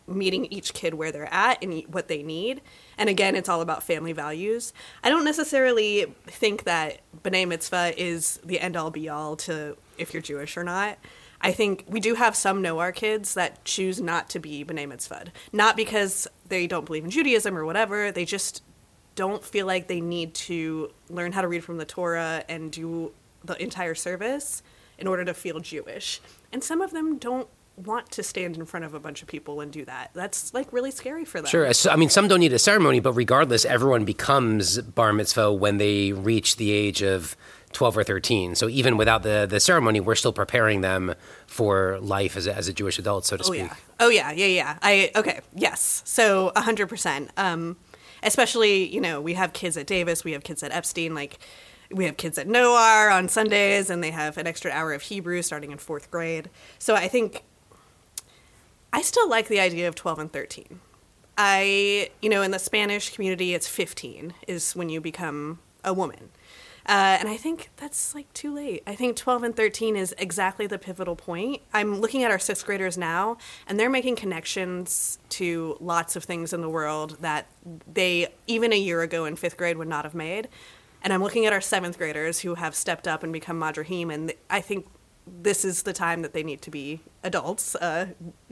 meeting 0.07 0.47
each 0.47 0.75
kid 0.75 0.95
where 0.95 1.13
they're 1.13 1.33
at 1.33 1.63
and 1.63 1.83
what 1.89 2.09
they 2.09 2.23
need. 2.23 2.61
And 2.99 3.09
again, 3.09 3.37
it's 3.37 3.49
all 3.49 3.61
about 3.61 3.83
family 3.83 4.13
values. 4.13 4.73
I 5.03 5.11
don't 5.11 5.25
necessarily 5.25 6.15
think 6.27 6.65
that 6.65 7.01
b'nai 7.23 7.47
mitzvah 7.47 8.01
is 8.01 8.41
the 8.45 8.61
end 8.61 8.77
all 8.77 8.91
be 8.91 9.09
all 9.09 9.37
to 9.37 9.77
if 9.99 10.13
you're 10.13 10.23
Jewish 10.23 10.57
or 10.57 10.65
not. 10.65 10.99
I 11.41 11.53
think 11.53 11.85
we 11.89 11.99
do 11.99 12.15
have 12.15 12.37
some 12.37 12.63
Noar 12.63 12.93
kids 12.93 13.35
that 13.35 13.65
choose 13.65 14.01
not 14.01 14.29
to 14.31 14.39
be 14.39 14.65
b'nai 14.65 14.89
mitzvah, 14.89 15.25
not 15.53 15.77
because 15.77 16.29
they 16.47 16.67
don't 16.67 16.87
believe 16.87 17.05
in 17.05 17.11
Judaism 17.11 17.57
or 17.57 17.65
whatever. 17.65 18.13
They 18.13 18.25
just 18.25 18.63
don't 19.15 19.45
feel 19.45 19.67
like 19.67 19.89
they 19.89 20.01
need 20.01 20.35
to 20.35 20.91
learn 21.09 21.33
how 21.33 21.43
to 21.43 21.49
read 21.49 21.65
from 21.65 21.79
the 21.79 21.85
Torah 21.85 22.45
and 22.49 22.71
do 22.73 23.13
the 23.45 23.61
entire 23.63 23.95
service 23.95 24.63
in 24.99 25.07
order 25.07 25.25
to 25.25 25.35
feel 25.35 25.61
Jewish. 25.61 26.21
And 26.53 26.63
some 26.63 26.81
of 26.81 26.93
them 26.93 27.19
don't 27.19 27.49
want 27.77 28.11
to 28.13 28.23
stand 28.23 28.57
in 28.57 28.67
front 28.67 28.85
of 28.85 28.95
a 28.95 29.01
bunch 29.01 29.23
of 29.23 29.29
people 29.29 29.61
and 29.61 29.73
do 29.73 29.85
that. 29.87 30.11
That's 30.15 30.53
like 30.53 30.73
really 30.73 30.91
scary 30.91 31.25
for 31.25 31.39
them. 31.41 31.47
Sure. 31.49 31.73
So, 31.73 31.91
I 31.91 31.97
mean, 31.97 32.09
some 32.11 32.29
don't 32.29 32.41
need 32.41 32.53
a 32.53 32.59
ceremony, 32.59 33.01
but 33.01 33.13
regardless, 33.15 33.65
everyone 33.65 34.05
becomes 34.05 34.79
bar 34.81 35.13
mitzvah 35.13 35.53
when 35.53 35.79
they 35.79 36.13
reach 36.13 36.57
the 36.57 36.71
age 36.71 37.03
of 37.03 37.35
12 37.73 37.97
or 37.99 38.05
13. 38.05 38.55
So 38.55 38.69
even 38.69 38.99
without 38.99 39.23
the, 39.23 39.47
the 39.49 39.59
ceremony, 39.59 40.01
we're 40.01 40.15
still 40.15 40.35
preparing 40.35 40.83
them 40.83 41.15
for 41.47 41.99
life 42.01 42.37
as 42.37 42.47
a, 42.47 42.55
as 42.55 42.69
a 42.69 42.73
Jewish 42.75 42.99
adult, 42.99 43.25
so 43.25 43.39
to 43.39 43.43
Oh 43.43 43.47
speak. 43.47 43.59
yeah. 43.63 43.75
Oh 44.01 44.09
yeah. 44.11 44.31
Yeah. 44.33 44.47
Yeah. 44.47 44.79
I 44.83 45.11
okay. 45.17 45.41
Yes. 45.55 46.03
So 46.05 46.53
hundred 46.55 46.89
percent. 46.91 47.31
Um, 47.39 47.79
especially 48.23 48.87
you 48.93 49.01
know 49.01 49.21
we 49.21 49.33
have 49.35 49.53
kids 49.55 49.77
at 49.79 49.87
Davis, 49.87 50.23
we 50.25 50.33
have 50.33 50.45
kids 50.45 50.63
at 50.63 50.71
Epstein, 50.73 51.15
like 51.15 51.39
we 51.91 52.05
have 52.05 52.17
kids 52.19 52.37
at 52.39 52.47
Noar 52.47 53.11
on 53.11 53.29
Sundays, 53.29 53.89
and 53.91 54.03
they 54.05 54.11
have 54.11 54.37
an 54.37 54.47
extra 54.47 54.71
hour 54.71 54.93
of 54.93 55.03
Hebrew 55.03 55.41
starting 55.43 55.73
in 55.73 55.79
fourth 55.79 56.11
grade. 56.11 56.51
So 56.79 56.95
I 56.95 57.09
think 57.09 57.43
I 58.93 59.03
still 59.03 59.29
like 59.29 59.49
the 59.49 59.61
idea 59.61 59.89
of 59.89 59.95
twelve 59.95 60.19
and 60.19 60.33
thirteen. 60.33 60.81
I 61.37 62.11
you 62.21 62.29
know 62.29 62.43
in 62.43 62.51
the 62.51 62.59
Spanish 62.59 63.15
community 63.15 63.55
it's 63.55 63.67
fifteen 63.67 64.35
is 64.47 64.77
when 64.77 64.89
you 64.89 65.01
become 65.01 65.61
a 65.85 65.93
woman. 65.93 66.31
Uh, 66.85 67.17
and 67.21 67.29
I 67.29 67.37
think 67.37 67.71
that's 67.77 68.15
like 68.15 68.33
too 68.35 68.53
late. 68.53 68.83
I 68.87 68.97
think 68.97 69.17
12 69.17 69.45
and 69.45 69.57
13 69.57 69.95
is 69.95 70.15
exactly 70.19 70.67
the 70.67 70.79
pivotal 70.79 71.15
point. 71.15 71.63
I'm 71.73 72.01
looking 72.01 72.25
at 72.25 72.33
our 72.33 72.41
sixth 72.41 72.67
graders 72.67 72.99
now, 72.99 73.37
and 73.69 73.79
they're 73.79 73.91
making 73.91 74.17
connections 74.17 75.19
to 75.31 75.77
lots 75.81 76.17
of 76.17 76.25
things 76.25 76.53
in 76.53 76.61
the 76.61 76.69
world 76.69 77.19
that 77.21 77.47
they, 77.93 78.29
even 78.49 78.73
a 78.73 78.79
year 78.79 79.03
ago 79.03 79.25
in 79.27 79.37
fifth 79.37 79.57
grade, 79.57 79.77
would 79.77 79.89
not 79.89 80.05
have 80.05 80.15
made. 80.15 80.49
And 81.03 81.13
I'm 81.13 81.23
looking 81.23 81.47
at 81.47 81.53
our 81.53 81.61
seventh 81.61 81.99
graders 81.99 82.41
who 82.41 82.55
have 82.57 82.75
stepped 82.75 83.07
up 83.07 83.23
and 83.23 83.33
become 83.33 83.61
madrahim, 83.61 84.13
and 84.13 84.33
I 84.51 84.61
think 84.61 84.87
this 85.27 85.65
is 85.65 85.83
the 85.85 85.93
time 85.93 86.23
that 86.23 86.33
they 86.33 86.43
need 86.43 86.63
to 86.63 86.71
be 86.71 87.01
adults, 87.23 87.75
uh, 87.77 88.07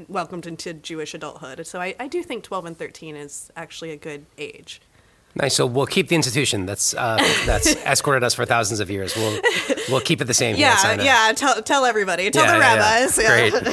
welcomed 0.09 0.47
into 0.47 0.73
Jewish 0.73 1.15
adulthood. 1.15 1.67
So 1.67 1.81
I, 1.81 1.95
I 1.99 2.07
do 2.09 2.23
think 2.23 2.45
12 2.45 2.65
and 2.67 2.77
13 2.79 3.17
is 3.17 3.51
actually 3.57 3.91
a 3.91 3.97
good 3.97 4.27
age. 4.39 4.81
Nice. 5.35 5.55
So 5.55 5.65
we'll 5.65 5.87
keep 5.87 6.09
the 6.09 6.17
institution 6.17 6.67
that's 6.67 6.93
uh, 6.95 7.17
that's 7.47 7.77
escorted 7.87 8.25
us 8.25 8.35
for 8.35 8.45
thousands 8.45 8.81
of 8.81 8.91
years. 8.91 9.15
We'll 9.15 9.41
we'll 9.89 10.01
keep 10.01 10.21
it 10.21 10.25
the 10.25 10.35
same. 10.35 10.57
Yeah, 10.57 10.75
Sinai. 10.77 11.05
yeah. 11.05 11.33
Tell 11.37 11.63
tell 11.63 11.85
everybody. 11.85 12.31
Tell 12.33 12.45
Yeah, 12.45 12.53
the 12.55 12.59
yeah, 12.59 12.75
yeah. 12.75 12.91
rabbis. 12.99 13.19
Yeah, 13.19 13.51
Great. 13.51 13.73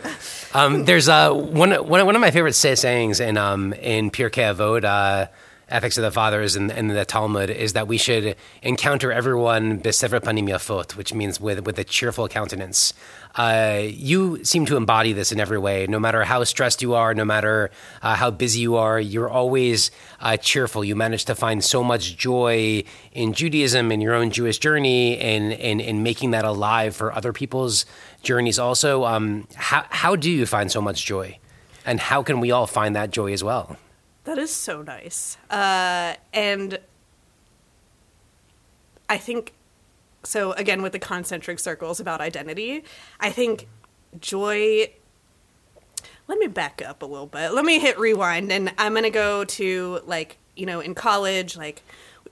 yeah. 0.02 0.12
Um, 0.52 0.84
there's 0.84 1.08
uh, 1.08 1.32
one, 1.32 1.70
one, 1.72 2.06
one 2.06 2.14
of 2.16 2.20
my 2.20 2.32
favorite 2.32 2.54
sayings 2.54 3.20
in, 3.20 3.36
um, 3.36 3.72
in 3.74 4.10
Pirkei 4.10 4.52
Avot, 4.54 4.82
uh, 4.84 5.26
Ethics 5.68 5.98
of 5.98 6.02
the 6.02 6.12
Fathers 6.12 6.54
and, 6.54 6.70
and 6.70 6.90
the 6.90 7.04
Talmud 7.04 7.50
is 7.50 7.72
that 7.72 7.88
we 7.88 7.98
should 7.98 8.36
encounter 8.62 9.10
everyone 9.10 9.78
besever 9.78 10.20
panim 10.20 10.48
yafot, 10.48 10.94
which 10.94 11.12
means 11.12 11.40
with, 11.40 11.66
with 11.66 11.76
a 11.76 11.82
cheerful 11.82 12.28
countenance. 12.28 12.94
Uh, 13.34 13.82
you 13.82 14.44
seem 14.44 14.64
to 14.66 14.76
embody 14.76 15.12
this 15.12 15.32
in 15.32 15.40
every 15.40 15.58
way. 15.58 15.84
No 15.88 15.98
matter 15.98 16.22
how 16.22 16.44
stressed 16.44 16.82
you 16.82 16.94
are, 16.94 17.14
no 17.14 17.24
matter 17.24 17.72
uh, 18.00 18.14
how 18.14 18.30
busy 18.30 18.60
you 18.60 18.76
are, 18.76 19.00
you're 19.00 19.28
always 19.28 19.90
uh, 20.20 20.36
cheerful. 20.36 20.84
You 20.84 20.94
manage 20.94 21.24
to 21.24 21.34
find 21.34 21.64
so 21.64 21.82
much 21.82 22.16
joy 22.16 22.84
in 23.10 23.32
Judaism, 23.32 23.90
in 23.90 24.00
your 24.00 24.14
own 24.14 24.30
Jewish 24.30 24.58
journey, 24.58 25.18
and 25.18 25.52
in, 25.52 25.80
in, 25.80 25.80
in, 25.80 26.02
making 26.04 26.30
that 26.30 26.44
alive 26.44 26.94
for 26.94 27.12
other 27.12 27.32
people's 27.32 27.86
journeys 28.22 28.60
also. 28.60 29.04
Um, 29.04 29.48
how, 29.56 29.84
how 29.90 30.14
do 30.14 30.30
you 30.30 30.46
find 30.46 30.70
so 30.70 30.80
much 30.80 31.04
joy? 31.04 31.38
And 31.84 31.98
how 31.98 32.22
can 32.22 32.38
we 32.38 32.52
all 32.52 32.68
find 32.68 32.94
that 32.94 33.10
joy 33.10 33.32
as 33.32 33.42
well? 33.42 33.76
That 34.26 34.38
is 34.38 34.50
so 34.50 34.82
nice. 34.82 35.38
Uh, 35.48 36.14
and 36.32 36.80
I 39.08 39.18
think, 39.18 39.54
so 40.24 40.50
again, 40.52 40.82
with 40.82 40.92
the 40.92 40.98
concentric 40.98 41.60
circles 41.60 42.00
about 42.00 42.20
identity, 42.20 42.82
I 43.20 43.30
think 43.30 43.68
joy. 44.20 44.90
Let 46.26 46.38
me 46.40 46.48
back 46.48 46.82
up 46.84 47.02
a 47.02 47.06
little 47.06 47.28
bit. 47.28 47.52
Let 47.52 47.64
me 47.64 47.78
hit 47.78 48.00
rewind, 48.00 48.50
and 48.50 48.74
I'm 48.78 48.94
to 49.04 49.10
go 49.10 49.44
to, 49.44 50.00
like, 50.06 50.38
you 50.56 50.66
know, 50.66 50.80
in 50.80 50.96
college, 50.96 51.56
like, 51.56 51.84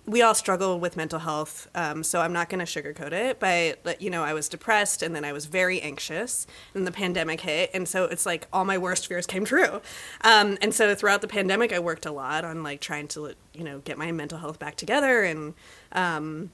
we 0.06 0.20
all 0.20 0.34
struggle 0.34 0.78
with 0.78 0.96
mental 0.96 1.20
health, 1.20 1.68
um, 1.74 2.02
so 2.02 2.20
I'm 2.20 2.32
not 2.32 2.50
going 2.50 2.64
to 2.64 2.66
sugarcoat 2.66 3.12
it. 3.12 3.40
But 3.40 4.02
you 4.02 4.10
know, 4.10 4.22
I 4.22 4.34
was 4.34 4.48
depressed, 4.48 5.02
and 5.02 5.16
then 5.16 5.24
I 5.24 5.32
was 5.32 5.46
very 5.46 5.80
anxious, 5.80 6.46
and 6.74 6.86
the 6.86 6.92
pandemic 6.92 7.40
hit, 7.40 7.70
and 7.72 7.88
so 7.88 8.04
it's 8.04 8.26
like 8.26 8.46
all 8.52 8.64
my 8.64 8.76
worst 8.76 9.06
fears 9.06 9.26
came 9.26 9.44
true. 9.44 9.80
Um, 10.22 10.58
and 10.60 10.74
so 10.74 10.94
throughout 10.94 11.22
the 11.22 11.28
pandemic, 11.28 11.72
I 11.72 11.78
worked 11.78 12.04
a 12.04 12.12
lot 12.12 12.44
on 12.44 12.62
like 12.62 12.80
trying 12.80 13.08
to 13.08 13.34
you 13.54 13.64
know 13.64 13.78
get 13.78 13.96
my 13.96 14.12
mental 14.12 14.38
health 14.38 14.58
back 14.58 14.76
together, 14.76 15.22
and 15.22 15.54
um, 15.92 16.50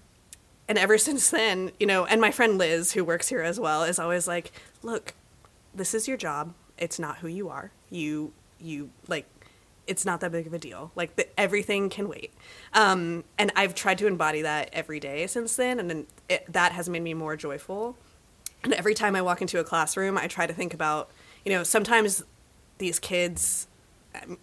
and 0.69 0.79
ever 0.79 0.97
since 1.09 1.31
then, 1.31 1.73
you 1.81 1.87
know, 1.87 2.05
and 2.07 2.21
my 2.21 2.31
friend 2.31 2.57
Liz, 2.57 2.93
who 2.93 3.05
works 3.05 3.29
here 3.29 3.43
as 3.43 3.59
well, 3.59 3.83
is 3.83 3.99
always 3.99 4.29
like, 4.29 4.53
"Look, 4.83 5.15
this 5.75 5.93
is 5.93 6.07
your 6.07 6.17
job. 6.17 6.55
It's 6.79 7.01
not 7.01 7.19
who 7.19 7.29
you 7.29 7.49
are. 7.49 7.73
You 7.91 8.33
you 8.61 8.91
like 9.09 9.27
it's 9.91 10.07
not 10.07 10.21
that 10.21 10.31
big 10.31 10.47
of 10.47 10.55
a 10.55 10.59
deal. 10.59 10.93
Like 10.95 11.17
the, 11.17 11.27
everything 11.39 11.91
can 11.91 12.09
wait. 12.09 12.33
Um, 12.73 13.25
and 13.37 13.51
I've 13.57 13.75
tried 13.75 13.99
to 13.99 14.07
embody 14.07 14.43
that 14.43 14.71
every 14.73 15.01
day 15.01 15.27
since 15.27 15.57
then, 15.57 15.81
and 15.81 15.91
then 15.91 16.07
it, 16.29 16.51
that 16.53 16.73
has 16.73 16.89
made 16.89 17.03
me 17.03 17.13
more 17.13 17.37
joyful. 17.37 17.99
And 18.63 18.73
every 18.73 18.95
time 18.95 19.17
I 19.17 19.23
walk 19.23 19.43
into 19.43 19.59
a 19.59 19.65
classroom, 19.65 20.17
I 20.17 20.29
try 20.29 20.47
to 20.47 20.53
think 20.53 20.73
about, 20.73 21.11
you 21.45 21.53
know, 21.53 21.65
sometimes 21.65 22.23
these 22.79 22.99
kids, 22.99 23.67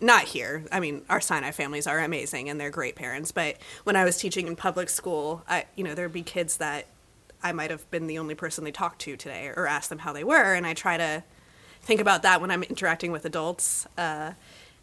not 0.01 0.23
here. 0.23 0.65
I 0.71 0.79
mean, 0.79 1.03
our 1.09 1.21
Sinai 1.21 1.51
families 1.51 1.87
are 1.87 1.99
amazing 1.99 2.49
and 2.49 2.59
they're 2.59 2.69
great 2.69 2.95
parents. 2.95 3.31
But 3.31 3.57
when 3.85 3.95
I 3.95 4.03
was 4.03 4.17
teaching 4.17 4.47
in 4.47 4.55
public 4.55 4.89
school, 4.89 5.43
I, 5.47 5.65
you 5.75 5.83
know, 5.83 5.95
there'd 5.95 6.11
be 6.11 6.23
kids 6.23 6.57
that 6.57 6.87
I 7.41 7.51
might 7.53 7.71
have 7.71 7.89
been 7.89 8.07
the 8.07 8.17
only 8.17 8.35
person 8.35 8.63
they 8.63 8.71
talked 8.71 8.99
to 9.01 9.15
today, 9.15 9.51
or 9.55 9.67
asked 9.67 9.89
them 9.89 9.99
how 9.99 10.11
they 10.11 10.23
were, 10.23 10.53
and 10.55 10.65
I 10.65 10.73
try 10.73 10.97
to 10.97 11.23
think 11.81 12.01
about 12.01 12.23
that 12.23 12.41
when 12.41 12.49
I'm 12.49 12.63
interacting 12.63 13.11
with 13.11 13.25
adults. 13.25 13.87
Uh, 13.97 14.31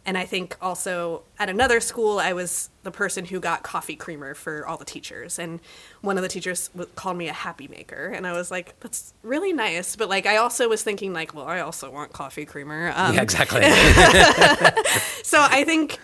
and 0.07 0.19
I 0.19 0.27
think 0.27 0.57
also 0.61 1.23
at 1.39 1.49
another 1.49 1.81
school, 1.81 2.19
I 2.19 2.35
was 2.35 2.69
the 2.83 2.91
person 2.91 3.25
who 3.25 3.41
got 3.41 3.63
coffee 3.63 3.97
creamer 3.97 4.35
for 4.35 4.67
all 4.67 4.77
the 4.77 4.85
teachers. 4.85 5.39
And 5.39 5.61
one 6.03 6.19
of 6.19 6.23
the 6.23 6.29
teachers 6.29 6.69
called 6.95 7.17
me 7.17 7.29
a 7.29 7.33
happy 7.33 7.69
maker. 7.69 8.13
And 8.15 8.27
I 8.27 8.33
was 8.33 8.51
like, 8.51 8.79
that's 8.81 9.15
really 9.23 9.55
nice. 9.55 9.97
But 9.97 10.11
like, 10.11 10.27
I 10.27 10.37
also 10.37 10.69
was 10.69 10.83
thinking, 10.83 11.15
like, 11.15 11.35
well, 11.35 11.47
I 11.47 11.61
also 11.61 11.91
want 11.91 12.13
coffee 12.13 12.45
creamer. 12.45 12.93
Um, 12.95 13.15
yeah, 13.15 13.23
exactly. 13.23 13.63
so 15.23 15.39
I 15.41 15.65
think, 15.65 15.99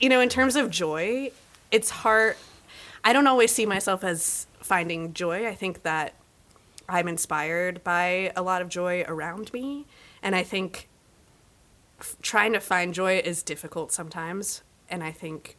you 0.00 0.08
know, 0.08 0.18
in 0.18 0.28
terms 0.28 0.56
of 0.56 0.68
joy, 0.68 1.30
it's 1.70 1.90
hard. 1.90 2.34
I 3.04 3.12
don't 3.12 3.28
always 3.28 3.52
see 3.52 3.64
myself 3.64 4.02
as 4.02 4.48
finding 4.60 5.14
joy. 5.14 5.46
I 5.46 5.54
think 5.54 5.84
that 5.84 6.14
I'm 6.88 7.06
inspired 7.06 7.84
by 7.84 8.32
a 8.34 8.42
lot 8.42 8.60
of 8.60 8.68
joy 8.68 9.04
around 9.06 9.52
me. 9.52 9.86
And 10.20 10.34
I 10.34 10.42
think 10.42 10.88
trying 12.22 12.52
to 12.52 12.60
find 12.60 12.94
joy 12.94 13.18
is 13.18 13.42
difficult 13.42 13.92
sometimes. 13.92 14.62
And 14.88 15.02
i 15.02 15.10
think 15.10 15.56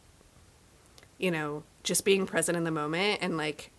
you 1.18 1.30
know 1.30 1.62
just 1.82 2.04
being 2.04 2.26
present 2.26 2.56
in 2.56 2.64
the 2.64 2.70
moment 2.70 3.18
and 3.20 3.36
like 3.36 3.70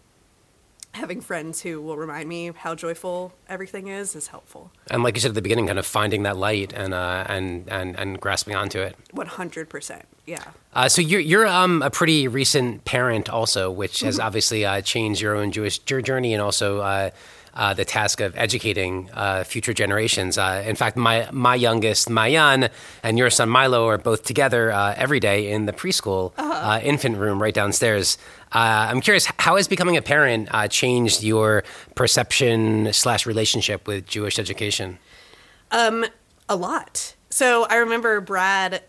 having 0.94 1.22
friends 1.22 1.62
who 1.62 1.80
will 1.82 1.98
remind 1.98 2.28
me 2.28 2.52
how 2.56 2.74
joyful 2.76 3.34
everything 3.48 3.88
is 3.88 4.16
is 4.16 4.28
helpful. 4.28 4.72
And 4.90 5.04
like 5.04 5.16
you 5.16 5.22
said 5.22 5.30
at 5.30 5.36
the 5.36 5.42
beginning 5.42 5.68
kind 5.68 5.78
of 5.78 5.86
finding 5.86 6.24
that 6.24 6.36
light 6.38 6.74
and 6.74 6.94
uh, 6.94 7.26
and, 7.28 7.68
and 7.70 7.98
and 7.98 8.20
grasping 8.20 8.56
onto 8.56 8.80
it. 8.80 8.96
100% 9.14 10.02
yeah. 10.26 10.44
Uh, 10.74 10.88
so 10.88 11.02
you're 11.02 11.20
you're 11.20 11.48
um, 11.48 11.82
a 11.82 11.90
pretty 11.90 12.28
recent 12.28 12.86
parent 12.86 13.30
also 13.30 13.72
which 13.72 14.02
has 14.02 14.20
obviously 14.20 14.66
uh, 14.66 14.82
changed 14.82 15.22
your 15.22 15.36
own 15.36 15.52
jewish 15.52 15.80
journey 15.80 16.34
and 16.34 16.42
also 16.42 16.82
uh, 17.54 17.74
the 17.74 17.86
task 17.86 18.22
of 18.22 18.36
educating 18.38 19.10
uh, 19.14 19.44
future 19.44 19.74
generations. 19.74 20.38
Uh, 20.38 20.64
in 20.66 20.76
fact, 20.76 20.96
my 20.98 21.28
my 21.32 21.56
youngest 21.56 22.10
Mayan 22.10 22.70
and 23.04 23.18
your 23.18 23.30
son 23.30 23.50
Milo 23.50 23.88
are 23.88 23.98
both 23.98 24.24
together 24.24 24.72
uh, 24.72 24.94
every 24.98 25.20
day 25.20 25.52
in 25.52 25.66
the 25.66 25.74
preschool 25.74 26.34
uh-huh. 26.38 26.60
Uh, 26.60 26.80
infant 26.84 27.18
room 27.18 27.42
right 27.42 27.54
downstairs. 27.54 28.18
Uh, 28.52 28.90
I'm 28.90 29.00
curious, 29.00 29.26
how 29.38 29.56
has 29.56 29.68
becoming 29.68 29.96
a 29.96 30.02
parent 30.02 30.50
changed 30.70 31.24
your 31.24 31.64
perception 31.96 32.92
slash 32.92 33.26
relationship 33.26 33.88
with 33.88 34.06
Jewish 34.06 34.38
education? 34.40 34.98
Um, 35.72 36.06
a 36.50 36.56
lot. 36.56 37.16
So 37.30 37.66
I 37.70 37.78
remember 37.78 38.20
Brad 38.20 38.84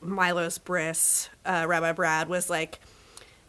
Milo's 0.00 0.58
bris, 0.58 1.28
Rabbi 1.44 1.92
Brad 1.92 2.28
was 2.28 2.48
like, 2.48 2.80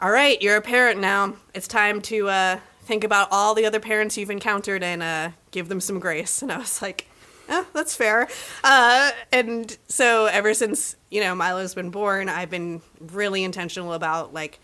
"All 0.01 0.09
right, 0.09 0.41
you're 0.41 0.57
a 0.57 0.61
parent 0.61 0.99
now. 0.99 1.35
It's 1.53 1.67
time 1.67 2.01
to." 2.03 2.59
Think 2.85 3.03
about 3.03 3.27
all 3.31 3.55
the 3.55 3.65
other 3.65 3.79
parents 3.79 4.17
you've 4.17 4.29
encountered 4.29 4.83
and 4.83 5.01
uh, 5.01 5.29
give 5.51 5.69
them 5.69 5.79
some 5.79 5.99
grace. 5.99 6.41
And 6.41 6.51
I 6.51 6.57
was 6.57 6.81
like, 6.81 7.07
oh, 7.49 7.67
that's 7.73 7.95
fair. 7.95 8.27
Uh, 8.63 9.11
and 9.31 9.77
so 9.87 10.25
ever 10.27 10.53
since, 10.53 10.95
you 11.09 11.21
know, 11.21 11.35
Milo's 11.35 11.73
been 11.73 11.89
born, 11.89 12.29
I've 12.29 12.49
been 12.49 12.81
really 12.99 13.43
intentional 13.43 13.93
about 13.93 14.33
like, 14.33 14.59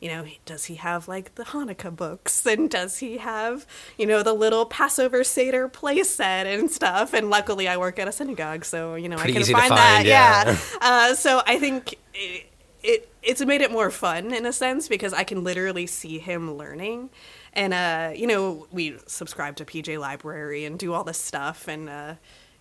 you 0.00 0.10
know, 0.10 0.26
does 0.44 0.66
he 0.66 0.74
have 0.74 1.08
like 1.08 1.34
the 1.36 1.44
Hanukkah 1.44 1.94
books? 1.94 2.44
And 2.46 2.70
does 2.70 2.98
he 2.98 3.18
have, 3.18 3.66
you 3.96 4.06
know, 4.06 4.22
the 4.22 4.34
little 4.34 4.66
Passover 4.66 5.24
Seder 5.24 5.66
play 5.68 6.02
set 6.02 6.46
and 6.46 6.70
stuff? 6.70 7.14
And 7.14 7.30
luckily 7.30 7.68
I 7.68 7.76
work 7.76 7.98
at 7.98 8.06
a 8.06 8.12
synagogue, 8.12 8.64
so, 8.64 8.96
you 8.96 9.08
know, 9.08 9.16
Pretty 9.16 9.38
I 9.38 9.42
can 9.42 9.52
find, 9.52 9.68
find, 9.68 9.78
that. 9.78 10.02
Yeah. 10.04 10.44
yeah. 10.44 10.58
Uh, 10.80 11.14
so 11.14 11.42
I 11.46 11.58
think 11.58 11.94
it, 12.12 12.46
it, 12.82 13.08
it's 13.22 13.42
made 13.46 13.62
it 13.62 13.72
more 13.72 13.90
fun 13.90 14.34
in 14.34 14.44
a 14.44 14.52
sense 14.52 14.88
because 14.88 15.14
I 15.14 15.24
can 15.24 15.42
literally 15.42 15.86
see 15.86 16.18
him 16.18 16.54
learning 16.58 17.08
and 17.54 17.72
uh, 17.72 18.12
you 18.14 18.26
know 18.26 18.66
we 18.70 18.96
subscribe 19.06 19.56
to 19.56 19.64
PJ 19.64 19.98
Library 19.98 20.64
and 20.64 20.78
do 20.78 20.92
all 20.92 21.04
this 21.04 21.18
stuff, 21.18 21.68
and 21.68 21.88
uh, 21.88 22.14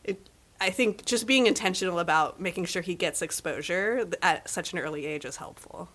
it, 0.03 0.29
I 0.61 0.69
think 0.69 1.05
just 1.05 1.27
being 1.27 1.47
intentional 1.47 1.99
about 1.99 2.39
making 2.39 2.65
sure 2.65 2.81
he 2.81 2.95
gets 2.95 3.21
exposure 3.21 4.07
at 4.21 4.49
such 4.49 4.73
an 4.73 4.79
early 4.79 5.05
age 5.05 5.25
is 5.25 5.37
helpful. 5.37 5.89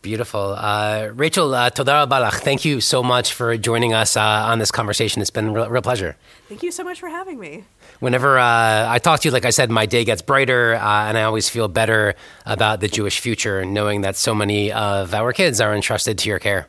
Beautiful. 0.00 0.54
Uh, 0.56 1.10
Rachel, 1.12 1.52
uh, 1.54 1.70
Todara 1.70 2.08
Balach, 2.08 2.34
thank 2.34 2.64
you 2.64 2.80
so 2.80 3.02
much 3.02 3.32
for 3.32 3.56
joining 3.56 3.94
us 3.94 4.16
uh, 4.16 4.22
on 4.22 4.60
this 4.60 4.70
conversation. 4.70 5.20
It's 5.20 5.30
been 5.30 5.48
a 5.48 5.52
real, 5.52 5.68
real, 5.68 5.82
pleasure. 5.82 6.16
Thank 6.48 6.62
you 6.62 6.70
so 6.70 6.84
much 6.84 7.00
for 7.00 7.08
having 7.08 7.40
me. 7.40 7.64
Whenever 7.98 8.38
uh, 8.38 8.88
I 8.88 9.00
talk 9.00 9.20
to 9.20 9.28
you, 9.28 9.32
like 9.32 9.44
I 9.44 9.50
said, 9.50 9.70
my 9.70 9.86
day 9.86 10.04
gets 10.04 10.22
brighter, 10.22 10.76
uh, 10.76 11.08
and 11.08 11.18
I 11.18 11.24
always 11.24 11.48
feel 11.48 11.66
better 11.66 12.14
about 12.46 12.78
the 12.78 12.86
Jewish 12.86 13.18
future, 13.18 13.64
knowing 13.64 14.02
that 14.02 14.14
so 14.14 14.36
many 14.36 14.70
of 14.70 15.14
our 15.14 15.32
kids 15.32 15.60
are 15.60 15.74
entrusted 15.74 16.16
to 16.18 16.28
your 16.28 16.38
care. 16.38 16.68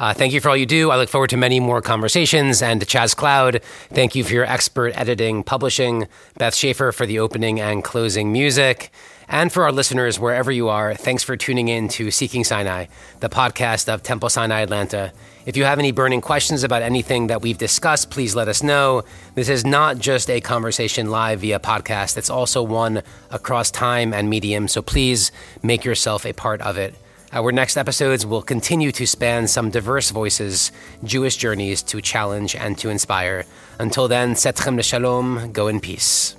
Uh, 0.00 0.14
thank 0.14 0.32
you 0.32 0.40
for 0.40 0.48
all 0.48 0.56
you 0.56 0.64
do. 0.64 0.90
I 0.90 0.96
look 0.96 1.10
forward 1.10 1.28
to 1.28 1.36
many 1.36 1.60
more 1.60 1.82
conversations. 1.82 2.62
And 2.62 2.80
to 2.80 2.86
Chaz 2.86 3.14
Cloud, 3.14 3.60
thank 3.90 4.14
you 4.14 4.24
for 4.24 4.32
your 4.32 4.46
expert 4.46 4.98
editing, 4.98 5.42
publishing. 5.42 6.08
Beth 6.38 6.54
Schaefer 6.54 6.90
for 6.90 7.04
the 7.04 7.18
opening 7.18 7.60
and 7.60 7.84
closing 7.84 8.32
music. 8.32 8.90
And 9.28 9.52
for 9.52 9.62
our 9.62 9.70
listeners, 9.70 10.18
wherever 10.18 10.50
you 10.50 10.70
are, 10.70 10.94
thanks 10.94 11.22
for 11.22 11.36
tuning 11.36 11.68
in 11.68 11.88
to 11.88 12.10
Seeking 12.10 12.44
Sinai, 12.44 12.86
the 13.20 13.28
podcast 13.28 13.92
of 13.92 14.02
Temple 14.02 14.30
Sinai 14.30 14.62
Atlanta. 14.62 15.12
If 15.44 15.58
you 15.58 15.64
have 15.64 15.78
any 15.78 15.92
burning 15.92 16.22
questions 16.22 16.64
about 16.64 16.80
anything 16.80 17.26
that 17.26 17.42
we've 17.42 17.58
discussed, 17.58 18.10
please 18.10 18.34
let 18.34 18.48
us 18.48 18.62
know. 18.62 19.04
This 19.34 19.50
is 19.50 19.66
not 19.66 19.98
just 19.98 20.30
a 20.30 20.40
conversation 20.40 21.10
live 21.10 21.40
via 21.40 21.60
podcast, 21.60 22.16
it's 22.16 22.30
also 22.30 22.62
one 22.62 23.02
across 23.30 23.70
time 23.70 24.14
and 24.14 24.30
medium. 24.30 24.66
So 24.66 24.80
please 24.80 25.30
make 25.62 25.84
yourself 25.84 26.24
a 26.24 26.32
part 26.32 26.62
of 26.62 26.78
it. 26.78 26.94
Our 27.32 27.52
next 27.52 27.76
episodes 27.76 28.26
will 28.26 28.42
continue 28.42 28.90
to 28.90 29.06
span 29.06 29.46
some 29.46 29.70
diverse 29.70 30.10
voices, 30.10 30.72
Jewish 31.04 31.36
journeys 31.36 31.80
to 31.84 32.00
challenge 32.00 32.56
and 32.56 32.76
to 32.78 32.90
inspire. 32.90 33.44
Until 33.78 34.08
then, 34.08 34.34
Setchem 34.34 34.82
Shalom, 34.82 35.52
go 35.52 35.68
in 35.68 35.78
peace. 35.78 36.34